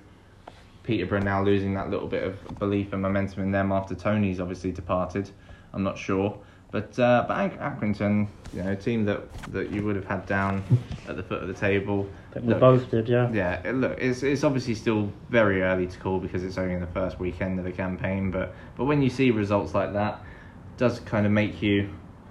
[0.82, 4.72] Peterborough now losing that little bit of belief and momentum in them after Toney's obviously
[4.72, 5.30] departed.
[5.72, 6.38] I'm not sure,
[6.70, 10.26] But uh, but Ac- Accrington, you know, a team that, that you would have had
[10.26, 10.64] down
[11.06, 12.12] at the foot of the table.
[12.32, 13.32] Think we Look, both did, yeah.
[13.32, 16.80] yeah, it, look, it's it's obviously still very early to call because it's only in
[16.80, 18.30] the first weekend of the campaign.
[18.30, 20.24] But but when you see results like that,
[20.68, 21.90] it does kind of make you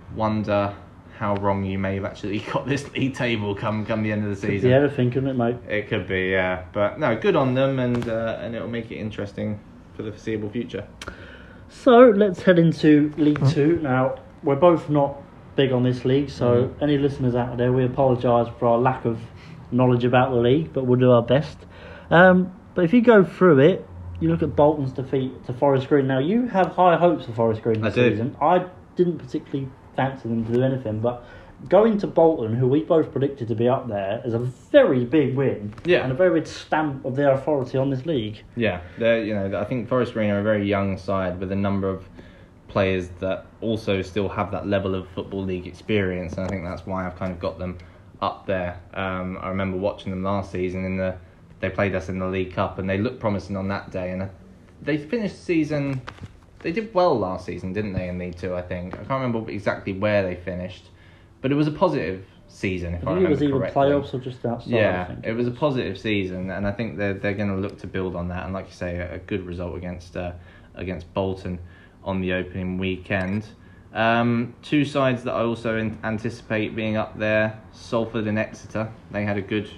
[0.10, 0.76] wonder
[1.24, 4.30] how wrong you may have actually got this league table come come the end of
[4.30, 4.70] the season.
[4.70, 5.56] be anything, couldn't it, mate?
[5.70, 6.66] It could be, yeah.
[6.74, 9.58] But no, good on them, and uh, and it'll make it interesting
[9.96, 10.86] for the foreseeable future.
[11.70, 13.80] So let's head into League Two.
[13.82, 15.22] Now, we're both not
[15.56, 16.84] big on this league, so Mhm.
[16.84, 19.18] any listeners out there, we apologise for our lack of
[19.72, 21.58] knowledge about the league, but we'll do our best.
[22.12, 23.88] Um, but if you go through it,
[24.20, 26.06] you look at Bolton's defeat to Forest Green.
[26.08, 28.36] Now, you have high hopes for Forest Green this I season.
[28.42, 31.24] I didn't particularly fancy them to do anything, but
[31.70, 35.36] going to Bolton, who we both predicted to be up there, is a very big
[35.36, 36.04] win Yeah.
[36.04, 38.44] and a very big stamp of their authority on this league.
[38.56, 41.56] Yeah, they're you know I think Forest Green are a very young side with a
[41.56, 42.04] number of
[42.68, 46.86] players that also still have that level of football league experience, and I think that's
[46.86, 47.78] why I've kind of got them
[48.22, 48.80] up there.
[48.94, 51.16] Um, I remember watching them last season in the
[51.60, 54.30] they played us in the League Cup, and they looked promising on that day, and
[54.82, 56.02] they finished the season.
[56.64, 58.08] They did well last season, didn't they?
[58.08, 60.86] In League Two, I think I can't remember exactly where they finished,
[61.42, 62.94] but it was a positive season.
[62.94, 63.82] If I, I think it was either correctly.
[63.82, 64.74] playoffs or just outside.
[64.74, 67.80] I Yeah, it was a positive season, and I think they're they're going to look
[67.80, 68.46] to build on that.
[68.46, 70.32] And like you say, a, a good result against uh,
[70.76, 71.60] against Bolton
[72.04, 73.46] on the opening weekend.
[73.94, 78.92] Um, two sides that I also in- anticipate being up there: Salford and Exeter.
[79.12, 79.70] They had a good,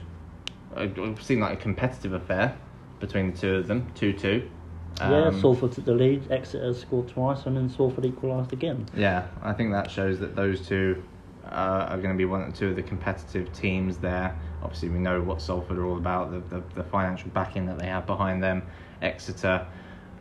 [0.77, 2.55] it seemed like a competitive affair
[2.99, 4.49] between the two of them, two two.
[4.99, 6.31] Yeah, Salford took the lead.
[6.31, 8.85] Exeter scored twice, and then Salford equalised again.
[8.95, 11.03] Yeah, I think that shows that those two
[11.45, 14.37] uh, are going to be one or two of the competitive teams there.
[14.63, 17.87] Obviously, we know what Salford are all about, the, the, the financial backing that they
[17.87, 18.63] have behind them.
[19.01, 19.67] Exeter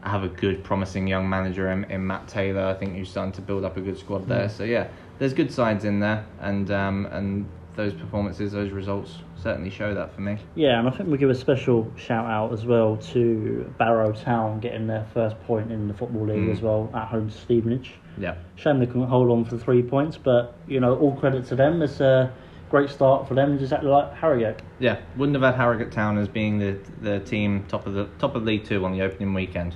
[0.03, 2.67] have a good, promising young manager in, in Matt Taylor.
[2.67, 4.49] I think who's starting to build up a good squad there.
[4.49, 9.71] So yeah, there's good sides in there, and um, and those performances, those results certainly
[9.71, 10.39] show that for me.
[10.55, 14.61] Yeah, and I think we give a special shout out as well to Barrow Town
[14.61, 16.53] getting their first point in the Football League Mm.
[16.53, 17.95] as well at home to Stevenage.
[18.17, 18.35] Yeah.
[18.57, 21.83] Shame they couldn't hold on for three points, but you know, all credit to them.
[21.83, 22.33] It's a
[22.71, 24.63] great start for them, exactly like Harrogate.
[24.79, 28.37] Yeah, wouldn't have had Harrogate Town as being the the team top of the top
[28.37, 29.75] of the League Two on the opening weekend.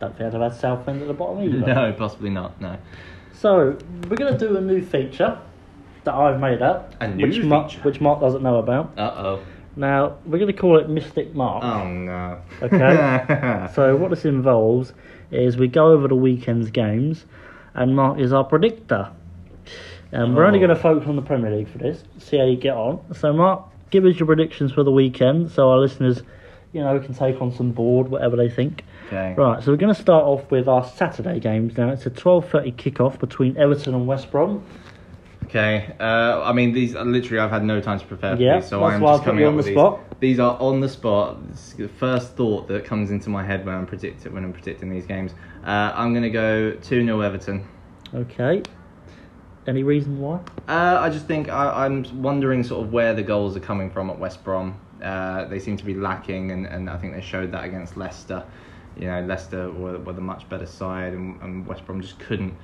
[0.00, 1.58] Don't think I'd have had Southend at the bottom either.
[1.74, 2.60] No, possibly not.
[2.60, 2.76] No.
[3.32, 3.76] So
[4.08, 5.38] we're going to do a new feature
[6.06, 7.82] that I've made up, A new which Mark, feature?
[7.82, 8.98] which Mark doesn't know about.
[8.98, 9.42] Uh oh.
[9.76, 11.62] Now we're going to call it Mystic Mark.
[11.62, 12.40] Oh no.
[12.62, 13.68] Okay.
[13.74, 14.92] So what this involves
[15.30, 17.26] is we go over the weekend's games,
[17.74, 19.10] and Mark is our predictor.
[20.12, 20.66] And we're only Oh.
[20.66, 22.02] going to focus on the Premier League for this.
[22.18, 23.00] See how you get on.
[23.14, 26.22] So Mark, give us your predictions for the weekend, so our listeners,
[26.72, 28.84] you know, can take on some board, whatever they think.
[29.08, 29.34] okay.
[29.36, 29.62] Right.
[29.62, 31.76] So we're going to start off with our Saturday games.
[31.76, 34.64] Now it's a twelve thirty kickoff between Everton and West Brom.
[35.46, 35.94] Okay.
[36.00, 38.84] Uh, I mean, these literally I've had no time to prepare for Yeah, these, so
[38.84, 39.76] I'm just coming up with the these.
[39.78, 40.20] spot.
[40.20, 41.38] These are on the spot.
[41.50, 44.90] It's the first thought that comes into my head when I'm predicting when I'm predicting
[44.90, 45.32] these games.
[45.64, 47.66] Uh, I'm gonna go two 0 Everton.
[48.14, 48.62] Okay.
[49.66, 50.40] Any reason why?
[50.68, 54.10] Uh, I just think I, I'm wondering sort of where the goals are coming from
[54.10, 54.80] at West Brom.
[55.02, 58.44] Uh, they seem to be lacking, and, and I think they showed that against Leicester.
[58.96, 62.54] You know, Leicester were, were the much better side, and, and West Brom just couldn't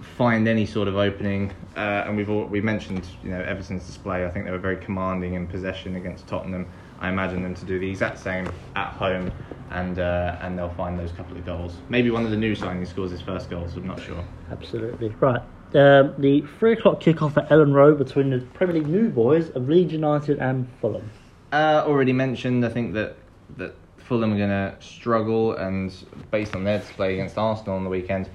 [0.00, 1.52] find any sort of opening.
[1.76, 4.24] Uh, and we've all, we mentioned you know Everton's display.
[4.24, 6.66] I think they were very commanding in possession against Tottenham.
[7.00, 9.32] I imagine them to do the exact same at home,
[9.70, 11.76] and uh, and they'll find those couple of goals.
[11.88, 13.76] Maybe one of the new signings scores his first goals.
[13.76, 14.22] I'm not sure.
[14.50, 15.08] Absolutely.
[15.20, 15.42] Right.
[15.72, 19.68] Um, the three o'clock kickoff at Elland Road between the Premier League new boys of
[19.68, 21.08] Leeds United and Fulham.
[21.52, 23.16] Uh, already mentioned, I think that
[23.56, 25.94] that Fulham are going to struggle, and
[26.30, 28.28] based on their display against Arsenal on the weekend,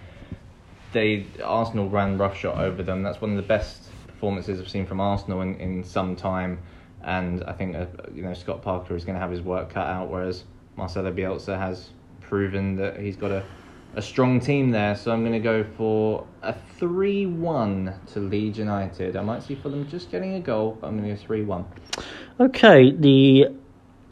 [0.95, 3.03] they Arsenal ran roughshod over them.
[3.03, 6.57] That's one of the best performances I've seen from Arsenal in, in some time,
[7.03, 9.85] and I think uh, you know Scott Parker is going to have his work cut
[9.85, 10.45] out, whereas
[10.77, 11.89] Marcelo Bielsa has
[12.21, 13.43] proven that he's got a
[13.95, 14.95] a strong team there.
[14.95, 19.15] So I'm going to go for a three-one to Leeds United.
[19.15, 21.65] I might see Fulham just getting a goal, but I'm going to go three-one.
[22.39, 23.47] Okay, the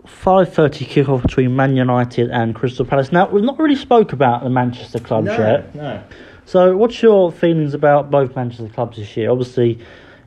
[0.06, 3.14] five thirty kickoff between Man United and Crystal Palace.
[3.14, 5.74] Now we've not really spoke about the Manchester clubs yet.
[5.74, 6.04] no.
[6.46, 9.32] So what's your feelings about both Manchester clubs this year?
[9.32, 9.80] Obviously,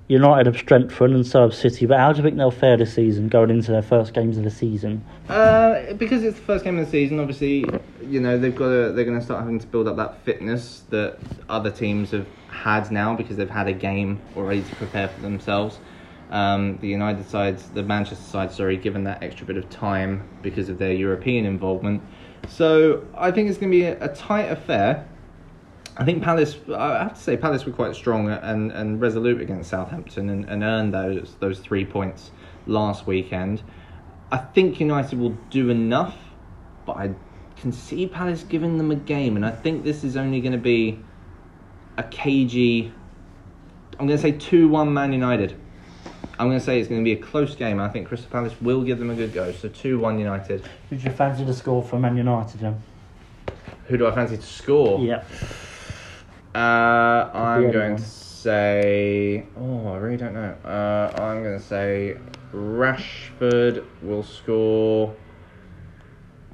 [0.09, 2.95] United have strengthened and so have City, but how do you think they'll fare this
[2.95, 5.05] season going into their first games of the season?
[5.29, 7.65] Uh, because it's the first game of the season, obviously,
[8.03, 10.85] you know they've got to, they're going to start having to build up that fitness
[10.91, 15.21] that other teams have had now because they've had a game already to prepare for
[15.21, 15.81] themselves.
[16.31, 20.69] Um, the United sides, the Manchester side, sorry, given that extra bit of time because
[20.69, 22.03] of their European involvement.
[22.49, 25.07] So I think it's going to be a, a tight affair.
[25.99, 26.57] I think Palace.
[26.75, 30.63] I have to say Palace were quite strong and, and resolute against Southampton and, and
[30.63, 32.31] earned those those three points
[32.67, 33.63] last weekend.
[34.31, 36.17] I think United will do enough,
[36.85, 37.15] but I
[37.57, 40.59] can see Palace giving them a game, and I think this is only going to
[40.59, 40.99] be
[41.97, 42.93] a cagey.
[43.99, 45.59] I'm going to say two one Man United.
[46.39, 47.81] I'm going to say it's going to be a close game.
[47.81, 49.53] I think Crystal Palace will give them a good go.
[49.53, 50.69] So two one United.
[50.91, 52.83] Who do you fancy to score for Man United, then?
[53.87, 55.01] Who do I fancy to score?
[55.01, 55.25] Yeah.
[56.57, 59.45] Uh, I'm going to say.
[59.59, 60.57] Oh, I really don't know.
[60.65, 62.17] Uh, I'm going to say
[62.55, 65.15] Rashford will score.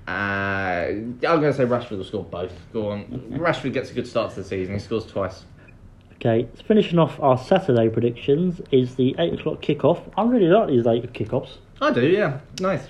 [0.08, 2.52] Uh, I'm going to say Rashford will score both.
[2.72, 3.04] Go on.
[3.30, 4.74] Rashford gets a good start to the season.
[4.74, 5.44] He scores twice.
[6.14, 10.02] Okay, so finishing off our Saturday predictions is the 8 o'clock kickoff.
[10.16, 11.58] I really like these 8 kickoffs.
[11.80, 12.40] I do, yeah.
[12.58, 12.88] Nice.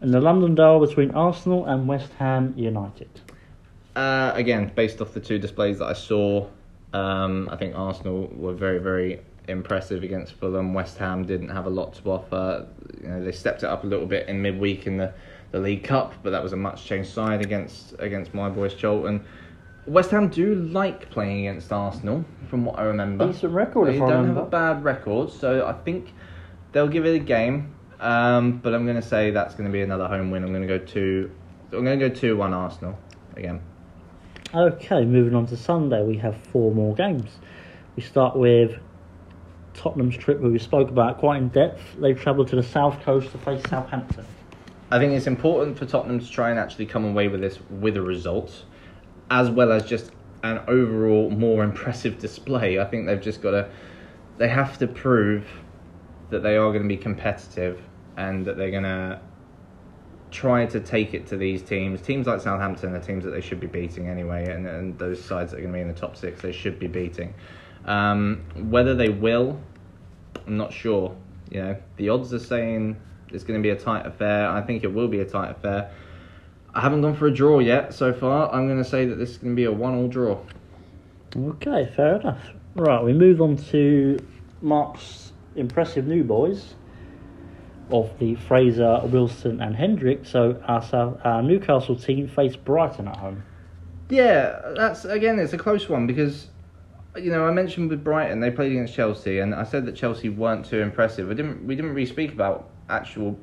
[0.00, 3.20] And the London derby between Arsenal and West Ham United.
[3.94, 6.48] Uh, again, based off the two displays that I saw,
[6.92, 10.72] um, I think Arsenal were very, very impressive against Fulham.
[10.72, 12.66] West Ham didn't have a lot to offer.
[13.02, 15.12] You know, they stepped it up a little bit in midweek in the,
[15.50, 19.24] the League Cup, but that was a much changed side against against my boys Charlton.
[19.86, 23.26] West Ham do like playing against Arsenal, from what I remember.
[23.26, 24.34] Decent record, They don't remember.
[24.40, 26.12] have a bad record, so I think
[26.70, 27.74] they'll give it a game.
[27.98, 30.44] Um, but I'm going to say that's going to be another home win.
[30.44, 31.30] I'm going to go two.
[31.72, 32.96] I'm going to go two one Arsenal
[33.36, 33.60] again.
[34.54, 37.30] Okay, moving on to Sunday, we have four more games.
[37.96, 38.78] We start with
[39.72, 41.80] Tottenham's trip, who we spoke about quite in depth.
[41.98, 44.26] They've travelled to the south coast to face Southampton.
[44.90, 47.96] I think it's important for Tottenham to try and actually come away with this with
[47.96, 48.64] a result,
[49.30, 50.10] as well as just
[50.42, 52.78] an overall more impressive display.
[52.78, 53.70] I think they've just got to,
[54.36, 55.46] they have to prove
[56.28, 57.80] that they are going to be competitive
[58.18, 59.18] and that they're going to
[60.32, 62.00] try to take it to these teams.
[62.00, 65.52] Teams like Southampton are teams that they should be beating anyway, and, and those sides
[65.52, 67.34] that are going to be in the top six, they should be beating.
[67.84, 69.60] Um, whether they will,
[70.46, 71.14] I'm not sure.
[71.50, 72.96] You know, the odds are saying
[73.30, 74.48] it's going to be a tight affair.
[74.48, 75.92] I think it will be a tight affair.
[76.74, 78.50] I haven't gone for a draw yet so far.
[78.52, 80.38] I'm going to say that this is going to be a one-all draw.
[81.36, 82.40] Okay, fair enough.
[82.74, 84.18] Right, we move on to
[84.62, 86.74] Mark's impressive new boys
[87.92, 90.24] of the Fraser, Wilson, and Hendrick.
[90.24, 93.44] So our, our Newcastle team face Brighton at home.
[94.08, 96.48] Yeah, that's again, it's a close one because
[97.16, 100.28] you know I mentioned with Brighton they played against Chelsea, and I said that Chelsea
[100.28, 101.28] weren't too impressive.
[101.28, 103.38] We didn't we didn't really speak about actual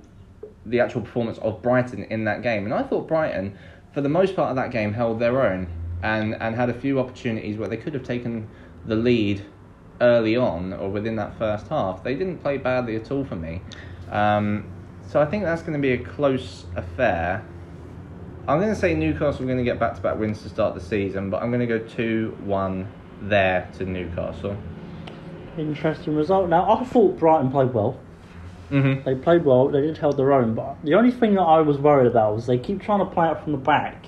[0.65, 3.57] the actual performance of Brighton in that game, and I thought Brighton
[3.93, 5.67] for the most part of that game held their own
[6.03, 8.47] and and had a few opportunities where they could have taken
[8.85, 9.43] the lead
[10.01, 12.03] early on or within that first half.
[12.03, 13.61] They didn't play badly at all for me.
[14.11, 14.71] Um,
[15.07, 17.45] so I think that's going to be a close affair.
[18.47, 20.75] I'm going to say Newcastle are going to get back to back wins to start
[20.75, 22.87] the season, but I'm going to go 2 1
[23.23, 24.57] there to Newcastle.
[25.57, 26.49] Interesting result.
[26.49, 27.99] Now, I thought Brighton played well.
[28.71, 29.03] Mm-hmm.
[29.03, 29.67] They played well.
[29.67, 30.53] They did hold their own.
[30.53, 33.29] But the only thing that I was worried about was they keep trying to play
[33.31, 34.05] it from the back.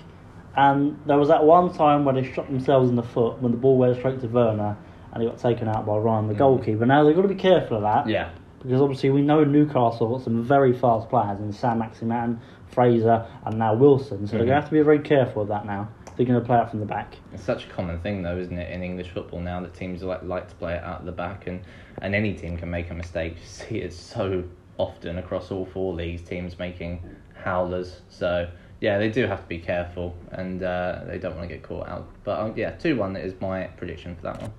[0.56, 3.58] And there was that one time where they shot themselves in the foot when the
[3.58, 4.78] ball went straight to Werner
[5.14, 6.86] and he got taken out by Ryan, the goalkeeper.
[6.86, 8.08] Now, they've got to be careful of that.
[8.08, 8.30] Yeah.
[8.62, 13.74] Because obviously we know Newcastle got some very fast players in Saint-Maximin, Fraser, and now
[13.74, 14.28] Wilson.
[14.28, 15.90] So they're going to have to be very careful of that now.
[16.16, 17.16] They're going to play out from the back.
[17.34, 20.24] It's such a common thing, though, isn't it, in English football now that teams like
[20.24, 21.62] like to play it out of the back, and,
[22.02, 23.38] and any team can make a mistake.
[23.38, 24.44] You see it so
[24.78, 27.02] often across all four leagues, teams making
[27.34, 28.02] howlers.
[28.10, 28.50] So
[28.82, 31.88] yeah, they do have to be careful, and uh, they don't want to get caught
[31.88, 32.08] out.
[32.24, 34.52] But um, yeah, two one is my prediction for that one.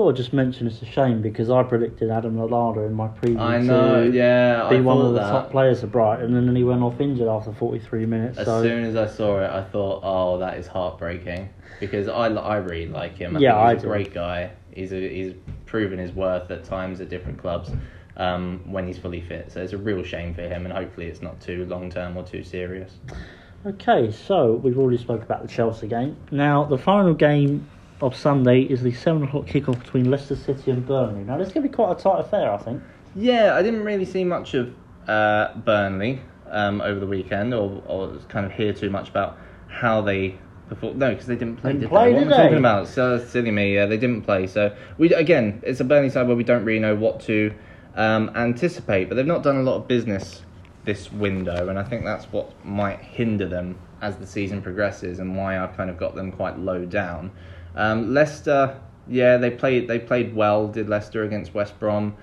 [0.00, 3.08] I thought I'd just mention it's a shame because I predicted Adam Lallana in my
[3.08, 5.30] preview I know, to yeah, be I one of the that.
[5.30, 8.38] top players of Brighton, and then he went off injured after 43 minutes.
[8.38, 12.28] As so soon as I saw it, I thought, "Oh, that is heartbreaking," because I,
[12.28, 13.36] I really like him.
[13.36, 14.50] I Yeah, think I he's a great guy.
[14.72, 15.34] He's a, he's
[15.66, 17.70] proven his worth at times at different clubs
[18.16, 19.52] um, when he's fully fit.
[19.52, 22.22] So it's a real shame for him, and hopefully it's not too long term or
[22.22, 22.94] too serious.
[23.66, 26.16] Okay, so we've already spoke about the Chelsea game.
[26.30, 27.68] Now, the final game
[28.02, 31.24] of Sunday is the 7 o'clock kickoff between Leicester City and Burnley.
[31.24, 32.82] Now, this is going to be quite a tight affair, I think.
[33.14, 34.74] Yeah, I didn't really see much of
[35.08, 36.20] uh, Burnley
[36.50, 39.38] um, over the weekend, or, or kind of hear too much about
[39.68, 40.38] how they
[40.68, 40.98] performed.
[40.98, 41.72] No, because they didn't play.
[41.72, 42.14] Didn't did play, they?
[42.14, 42.88] What did am I talking about?
[42.88, 43.74] So silly me.
[43.74, 44.46] Yeah, they didn't play.
[44.46, 47.52] So we again, it's a Burnley side where we don't really know what to
[47.96, 50.42] um, anticipate, but they've not done a lot of business
[50.84, 55.36] this window, and I think that's what might hinder them as the season progresses, and
[55.36, 57.30] why I've kind of got them quite low down.
[57.74, 60.68] Um, Leicester, yeah, they played they played well.
[60.68, 62.16] Did Leicester against West Brom?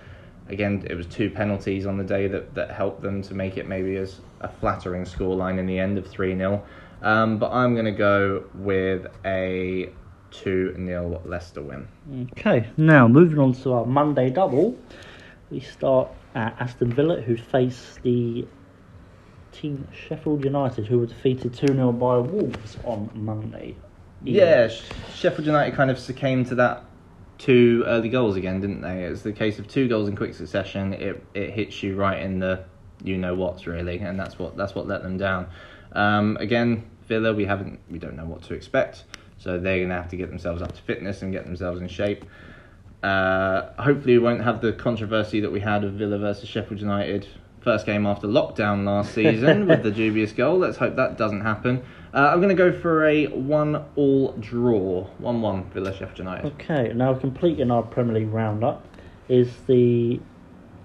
[0.49, 3.67] Again, it was two penalties on the day that, that helped them to make it
[3.67, 6.63] maybe as a flattering scoreline in the end of 3 0.
[7.01, 9.89] Um, but I'm going to go with a
[10.31, 11.87] 2 0 Leicester win.
[12.37, 14.77] Okay, now moving on to our Monday double,
[15.49, 18.47] we start at Aston Villa, who face the
[19.51, 23.75] team Sheffield United, who were defeated 2 0 by Wolves on Monday.
[24.23, 26.83] Yeah, Sh- Sheffield United kind of succumbed to that
[27.37, 29.03] two early goals again, didn't they?
[29.03, 30.93] It's the case of two goals in quick succession.
[30.93, 32.63] It it hits you right in the
[33.03, 35.47] you know what's really, and that's what that's what let them down.
[35.93, 39.05] Um, again, Villa, we haven't we don't know what to expect,
[39.37, 42.25] so they're gonna have to get themselves up to fitness and get themselves in shape.
[43.03, 47.27] Uh, hopefully, we won't have the controversy that we had of Villa versus Sheffield United
[47.61, 50.57] first game after lockdown last season with the dubious goal.
[50.57, 51.83] Let's hope that doesn't happen.
[52.17, 56.51] Uh, I'm going to go for a one-all draw, one-one Villa Sheffield United.
[56.53, 58.83] Okay, now completing our Premier League roundup
[59.29, 60.19] is the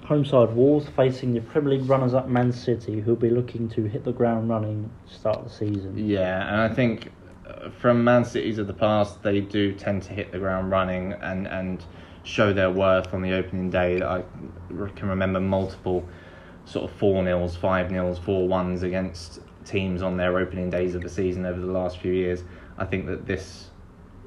[0.04, 3.84] home side Wolves facing the Premier League runners up Man City, who'll be looking to
[3.84, 5.94] hit the ground running start the season.
[5.96, 7.10] Yeah, and I think
[7.48, 11.14] uh, from Man Cities of the past, they do tend to hit the ground running
[11.14, 11.82] and, and
[12.24, 14.02] show their worth on the opening day.
[14.02, 14.22] I
[14.68, 16.06] can remember multiple
[16.66, 21.02] sort of 4 nils, 5 nils, 4 1s against teams on their opening days of
[21.02, 22.44] the season over the last few years.
[22.78, 23.70] I think that this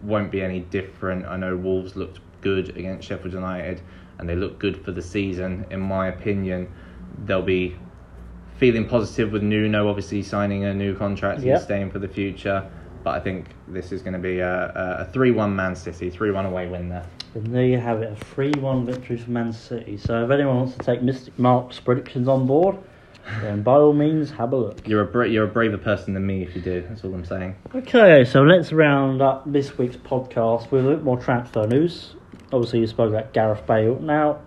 [0.02, 1.26] won't be any different.
[1.26, 3.82] I know Wolves looked good against Sheffield United
[4.18, 5.66] and they look good for the season.
[5.72, 6.72] In my opinion,
[7.26, 7.76] they'll be
[8.58, 11.56] feeling positive with Nuno obviously signing a new contract Yep.
[11.56, 12.70] and staying for the future.
[13.04, 16.32] But I think this is going to be a, a 3 1 Man City, 3
[16.32, 17.06] 1 away win there.
[17.36, 19.98] And there you have it, a 3 1 victory for Man City.
[19.98, 22.78] So if anyone wants to take Mystic Mark's predictions on board,
[23.42, 24.88] then by all means have a look.
[24.88, 27.26] You're a, bra- you're a braver person than me if you do, that's all I'm
[27.26, 27.56] saying.
[27.74, 32.16] Okay, so let's round up this week's podcast with a bit more transfer news.
[32.54, 34.00] Obviously, you spoke about Gareth Bale.
[34.00, 34.40] Now,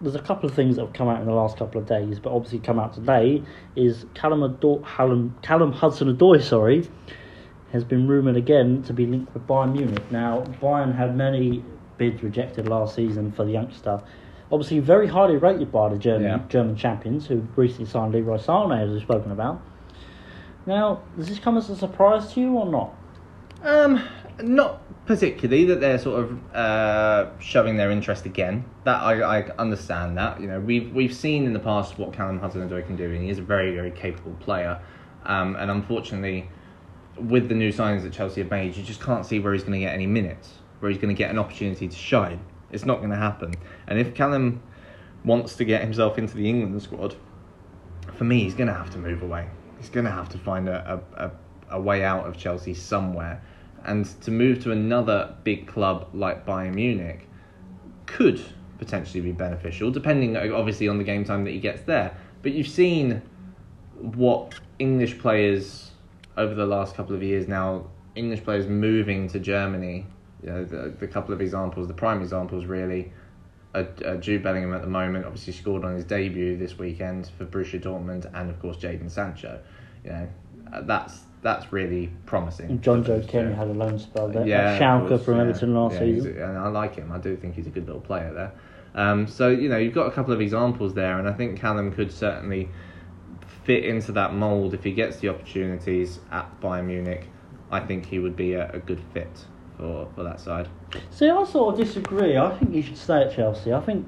[0.00, 2.18] there's a couple of things that have come out in the last couple of days,
[2.18, 3.42] but obviously come out today
[3.74, 6.88] is Callum, Callum, Callum Hudson-Odoi, sorry,
[7.72, 10.10] has been rumoured again to be linked with Bayern Munich.
[10.12, 11.64] Now, Bayern had many
[11.98, 14.02] bids rejected last season for the youngster.
[14.50, 16.40] Obviously, very highly rated by the German Yeah.
[16.48, 19.60] German champions, who recently signed Leroy Sané, as we've spoken about.
[20.66, 22.94] Now, does this come as a surprise to you or not?
[23.64, 24.02] Um,
[24.42, 28.64] not particularly that they're sort of uh, showing their interest again.
[28.84, 30.40] That I, I understand that.
[30.40, 33.30] You know, we've we've seen in the past what Callum Hudson-Odoi can do, and he
[33.30, 34.80] is a very very capable player.
[35.24, 36.48] Um, and unfortunately,
[37.16, 39.72] with the new signings that Chelsea have made, you just can't see where he's going
[39.72, 42.40] to get any minutes, where he's going to get an opportunity to shine.
[42.72, 43.54] It's not going to happen.
[43.86, 44.62] And if Callum
[45.24, 47.16] wants to get himself into the England squad,
[48.14, 49.48] for me, he's going to have to move away.
[49.78, 51.30] He's going to have to find a, a,
[51.76, 53.42] a, way out of Chelsea somewhere.
[53.84, 57.28] And to move to another big club like Bayern Munich
[58.06, 58.42] could
[58.78, 62.16] potentially be beneficial, depending obviously on the game time that he gets there.
[62.42, 63.22] But you've seen
[63.98, 65.90] what English players
[66.36, 70.06] over the last couple of years now, English players moving to Germany.
[70.42, 73.12] You know, the, the couple of examples, the prime examples really,
[73.74, 75.24] are, are Jude Bellingham at the moment.
[75.24, 79.60] Obviously scored on his debut this weekend for Borussia Dortmund, and of course Jadon Sancho.
[80.04, 80.28] You know,
[80.72, 82.70] uh, that's that's really promising.
[82.70, 84.46] And Jonjoe Kenny had a loan spell there.
[84.46, 85.42] Yeah, Schalke from yeah.
[85.42, 86.38] Everton last Yeah, season.
[86.38, 87.12] and I like him.
[87.12, 88.52] I do think he's a good little player there.
[88.94, 91.92] Um, so you know, you've got a couple of examples there, and I think Callum
[91.92, 92.68] could certainly
[93.64, 97.28] fit into that mould if he gets the opportunities at Bayern Munich.
[97.70, 99.44] I think he would be a, a good fit
[99.76, 100.68] for, for that side.
[101.10, 102.36] See, I sort of disagree.
[102.36, 103.72] I think he should stay at Chelsea.
[103.72, 104.06] I think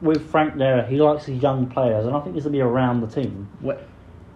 [0.00, 3.00] with Frank there, he likes his young players, and I think this will be around
[3.00, 3.48] the team.
[3.60, 3.86] What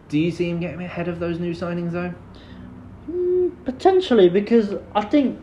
[0.09, 2.15] do you see him getting ahead of those new signings though?
[3.11, 5.41] Mm, Potentially, because I think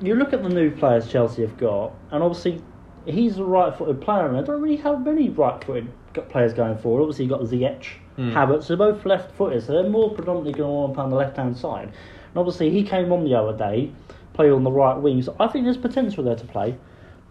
[0.00, 2.62] you look at the new players Chelsea have got, and obviously
[3.06, 5.90] he's a right-footed player, and they don't really have many right-footed
[6.30, 7.02] players going forward.
[7.02, 8.30] Obviously, you've got Ziyech, Hmm.
[8.34, 11.16] Havertz, they're both left-footed, so they're more predominantly going to want to play on the
[11.16, 11.88] left-hand side.
[11.88, 13.92] And obviously, he came on the other day,
[14.36, 16.76] played on the right wing, so I think there's potential there to play.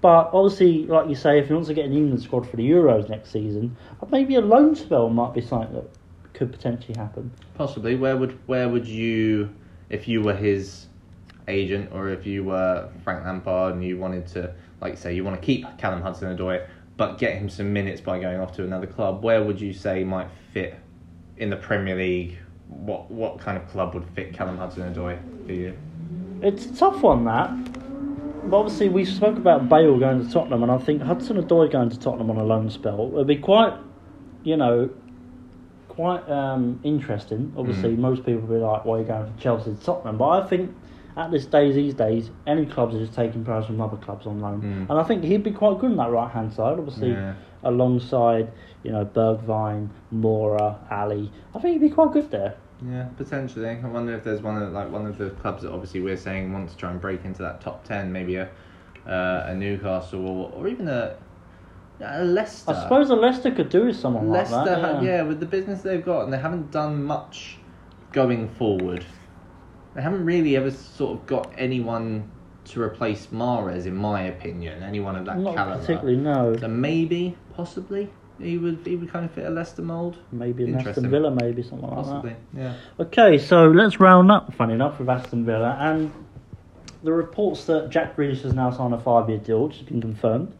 [0.01, 2.69] But obviously, like you say, if he wants to get an England squad for the
[2.69, 3.75] Euros next season,
[4.11, 5.89] maybe a loan spell might be something that
[6.33, 7.31] could potentially happen.
[7.55, 7.95] Possibly.
[7.95, 9.49] Where would where would you,
[9.89, 10.87] if you were his
[11.47, 15.39] agent, or if you were Frank Lampard and you wanted to, like say, you want
[15.39, 19.23] to keep Callum Hudson-Odoi, but get him some minutes by going off to another club?
[19.23, 20.75] Where would you say might fit
[21.37, 22.37] in the Premier League?
[22.67, 25.77] What what kind of club would fit Callum Hudson-Odoi for you?
[26.45, 27.49] It's a tough one, that.
[28.49, 31.89] But obviously, we spoke about Bale going to Tottenham, and I think Hudson Odoi going
[31.89, 33.73] to Tottenham on a loan spell would be quite,
[34.43, 34.91] you know,
[35.87, 37.51] quite um, interesting.
[37.57, 37.99] Obviously, Mm.
[37.99, 40.45] most people would be like, "Why are you going from Chelsea to Tottenham?" But I
[40.47, 40.75] think
[41.17, 44.39] at this days, these days, any clubs are just taking players from other clubs on
[44.39, 44.89] loan, Mm.
[44.91, 46.77] and I think he'd be quite good on that right hand side.
[46.77, 47.33] Obviously, Yeah.
[47.63, 48.49] alongside
[48.83, 52.53] you know Bergwijn, Moura, Alli, I think he'd be quite good there.
[52.83, 53.69] Yeah, potentially.
[53.69, 56.51] I wonder if there's one of like one of the clubs that obviously we're saying
[56.51, 58.49] wants to try and break into that top ten, maybe a
[59.07, 61.15] uh, a Newcastle or, or even a,
[62.01, 62.71] a Leicester.
[62.71, 64.81] I suppose a Leicester could do with someone Leicester, like that.
[64.81, 65.17] ha- Yeah.
[65.17, 67.57] yeah, with the business they've got, and they haven't done much
[68.11, 69.05] going forward.
[69.93, 72.29] They haven't really ever sort of got anyone
[72.65, 74.83] to replace Mahrez, in my opinion.
[74.83, 75.79] Anyone of that Not caliber.
[75.79, 76.57] particularly, no.
[76.57, 80.17] So maybe, possibly, he would he would kind of fit a Leicester mould.
[80.31, 82.11] Maybe an Aston Villa, maybe something like that.
[82.11, 82.75] Possibly, yeah.
[82.99, 85.77] Okay, so let's round up, funny enough, with Aston Villa.
[85.79, 86.11] And
[87.03, 90.01] the reports that Jack Grealish has now signed a five year deal, which has been
[90.01, 90.53] confirmed.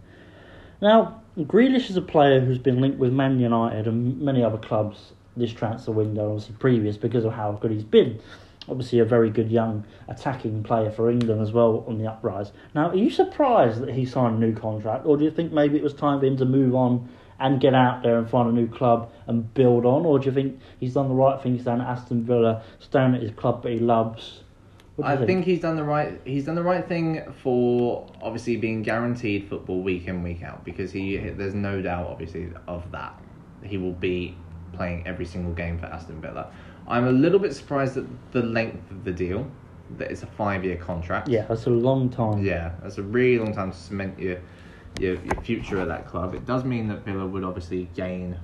[0.82, 5.14] Now, Grealish is a player who's been linked with Man United and many other clubs
[5.36, 8.20] this transfer window, obviously previous, because of how good he's been.
[8.68, 12.52] Obviously, a very good young attacking player for England as well on the uprise.
[12.74, 15.78] Now, are you surprised that he signed a new contract, or do you think maybe
[15.78, 17.08] it was time for him to move on
[17.40, 20.32] and get out there and find a new club and build on, or do you
[20.32, 23.72] think he's done the right thing staying at Aston Villa, staying at his club that
[23.72, 24.42] he loves?
[25.04, 26.22] I you think he's done the right.
[26.24, 30.92] He's done the right thing for obviously being guaranteed football week in week out because
[30.92, 31.18] he.
[31.18, 33.20] There's no doubt, obviously, of that.
[33.62, 34.38] He will be
[34.72, 36.50] playing every single game for Aston Villa.
[36.88, 39.50] I'm a little bit surprised at the length of the deal.
[39.98, 41.28] That it's a five year contract.
[41.28, 42.44] Yeah, that's a long time.
[42.44, 44.40] Yeah, that's a really long time to cement your,
[45.00, 46.34] your your future at that club.
[46.34, 48.38] It does mean that Villa would obviously gain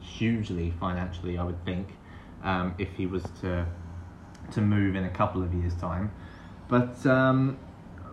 [0.00, 1.88] hugely financially, I would think,
[2.42, 3.66] um, if he was to
[4.52, 6.12] to move in a couple of years' time.
[6.68, 7.58] But um,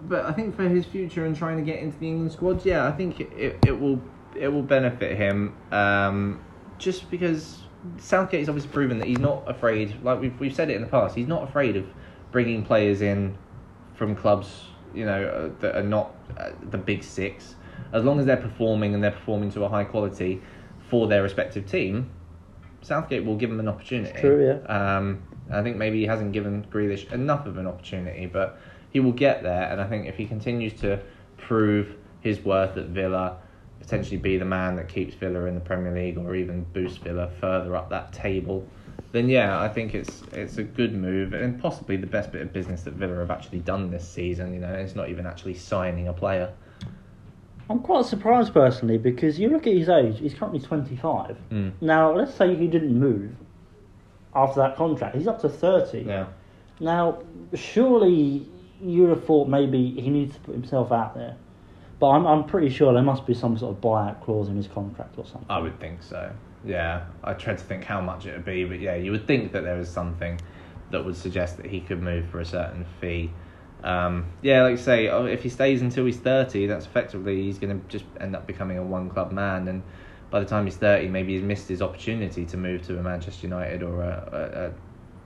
[0.02, 2.88] but I think for his future and trying to get into the England squad, yeah,
[2.88, 4.02] I think it, it will
[4.36, 5.56] it will benefit him.
[5.72, 6.42] Um,
[6.78, 7.60] just because
[7.98, 10.02] Southgate's obviously proven that he's not afraid.
[10.04, 11.86] Like we've we've said it in the past, he's not afraid of
[12.32, 13.38] bringing players in
[13.96, 14.64] from clubs,
[14.94, 17.56] you know, uh, that are not uh, the big six.
[17.94, 20.42] As long as they're performing and they're performing to a high quality
[20.90, 22.10] for their respective team,
[22.82, 24.12] Southgate will give them an opportunity.
[24.12, 24.98] It's true, yeah.
[24.98, 28.60] Um, I think maybe he hasn't given Grealish enough of an opportunity, but
[28.92, 29.72] he will get there.
[29.72, 31.00] And I think if he continues to
[31.38, 33.38] prove his worth at Villa,
[33.80, 37.30] potentially be the man that keeps Villa in the Premier League or even boost Villa
[37.40, 38.68] further up that table,
[39.12, 42.54] then yeah, I think it's it's a good move and possibly the best bit of
[42.54, 44.54] business that Villa have actually done this season.
[44.54, 46.54] You know, it's not even actually signing a player.
[47.70, 51.38] I'm quite surprised personally because you look at his age, he's currently 25.
[51.52, 51.74] Mm.
[51.82, 53.36] Now, let's say he didn't move
[54.36, 56.00] after that contract, he's up to 30.
[56.00, 56.28] Yeah.
[56.80, 57.22] Now,
[57.54, 58.48] surely
[58.82, 61.36] you would have thought maybe he needs to put himself out there.
[62.00, 64.68] But I'm, I'm pretty sure there must be some sort of buyout clause in his
[64.68, 65.48] contract or something.
[65.50, 66.32] I would think so.
[66.66, 69.52] Yeah, I tried to think how much it would be, but yeah, you would think
[69.52, 70.40] that there is something
[70.92, 73.32] that would suggest that he could move for a certain fee.
[73.84, 77.58] Um, yeah, like you say, oh, if he stays until he's thirty, that's effectively he's
[77.58, 79.84] going to just end up becoming a one club man, and
[80.30, 83.48] by the time he's thirty, maybe he's missed his opportunity to move to a Manchester
[83.48, 84.72] United or a, a, a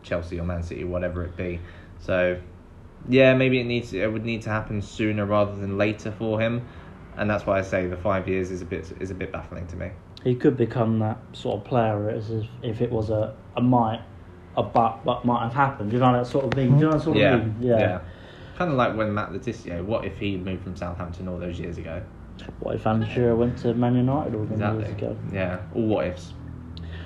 [0.04, 1.60] Chelsea or Man City, whatever it be.
[2.00, 2.40] So,
[3.10, 6.68] yeah, maybe it needs it would need to happen sooner rather than later for him,
[7.18, 9.66] and that's why I say the five years is a bit is a bit baffling
[9.68, 9.92] to me.
[10.24, 14.02] He could become that sort of player as if, if it was a, a might,
[14.56, 15.92] a but, but might have happened.
[15.92, 16.70] You know that sort of thing.
[16.70, 17.56] Do you know that sort of yeah, thing?
[17.60, 18.00] yeah.
[18.58, 19.84] Kind of like when Matt Le Tissier.
[19.84, 22.02] What if he moved from Southampton all those years ago?
[22.60, 22.84] What if
[23.14, 25.18] Shearer went to Man United all them years ago?
[25.32, 25.60] Yeah.
[25.76, 26.34] All what ifs.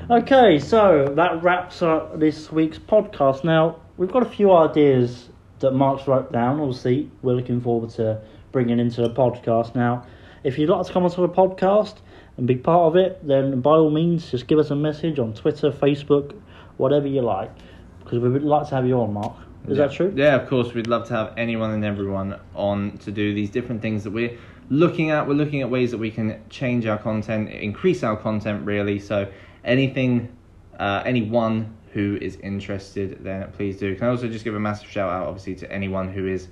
[0.10, 3.44] Okay, so that wraps up this week's podcast.
[3.44, 5.30] Now, we've got a few ideas
[5.60, 6.60] that Mark's wrote down.
[6.60, 8.22] Obviously, we're looking forward to
[8.52, 9.76] bringing into the podcast.
[9.76, 10.06] Now,
[10.44, 11.96] if you'd like to come onto the podcast
[12.38, 15.34] and be part of it, then by all means, just give us a message on
[15.34, 16.40] Twitter, Facebook,
[16.78, 17.52] whatever you like,
[18.00, 19.36] because we would like to have you on, Mark.
[19.68, 19.88] Is yeah.
[19.88, 20.14] that true?
[20.16, 20.74] Yeah, of course.
[20.74, 24.38] We'd love to have anyone and everyone on to do these different things that we're
[24.70, 25.28] looking at.
[25.28, 29.00] We're looking at ways that we can change our content, increase our content, really.
[29.00, 29.30] So,
[29.64, 30.36] anything,
[30.80, 33.96] uh, anyone who is interested, then please do.
[33.96, 36.48] Can I also just give a massive shout out, obviously, to anyone who is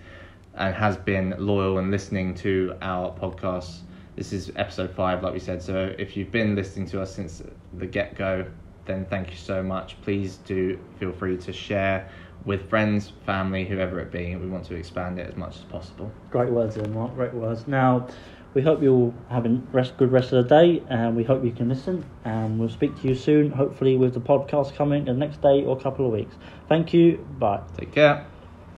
[0.56, 3.80] and has been loyal and listening to our podcasts.
[4.16, 5.62] This is episode five, like we said.
[5.62, 7.44] So, if you've been listening to us since
[7.78, 8.46] the get go,
[8.86, 10.00] then thank you so much.
[10.02, 12.10] Please do feel free to share
[12.46, 14.36] with friends, family, whoever it be.
[14.36, 16.12] We want to expand it as much as possible.
[16.32, 17.16] Great words there, Mark.
[17.16, 17.68] Great words.
[17.68, 18.08] Now,
[18.54, 21.52] we hope you'll have a rest, good rest of the day, and we hope you
[21.52, 22.06] can listen.
[22.24, 25.78] And we'll speak to you soon, hopefully with the podcast coming the next day or
[25.78, 26.36] a couple of weeks.
[26.70, 27.18] Thank you.
[27.40, 27.62] Bye.
[27.78, 28.26] Take care.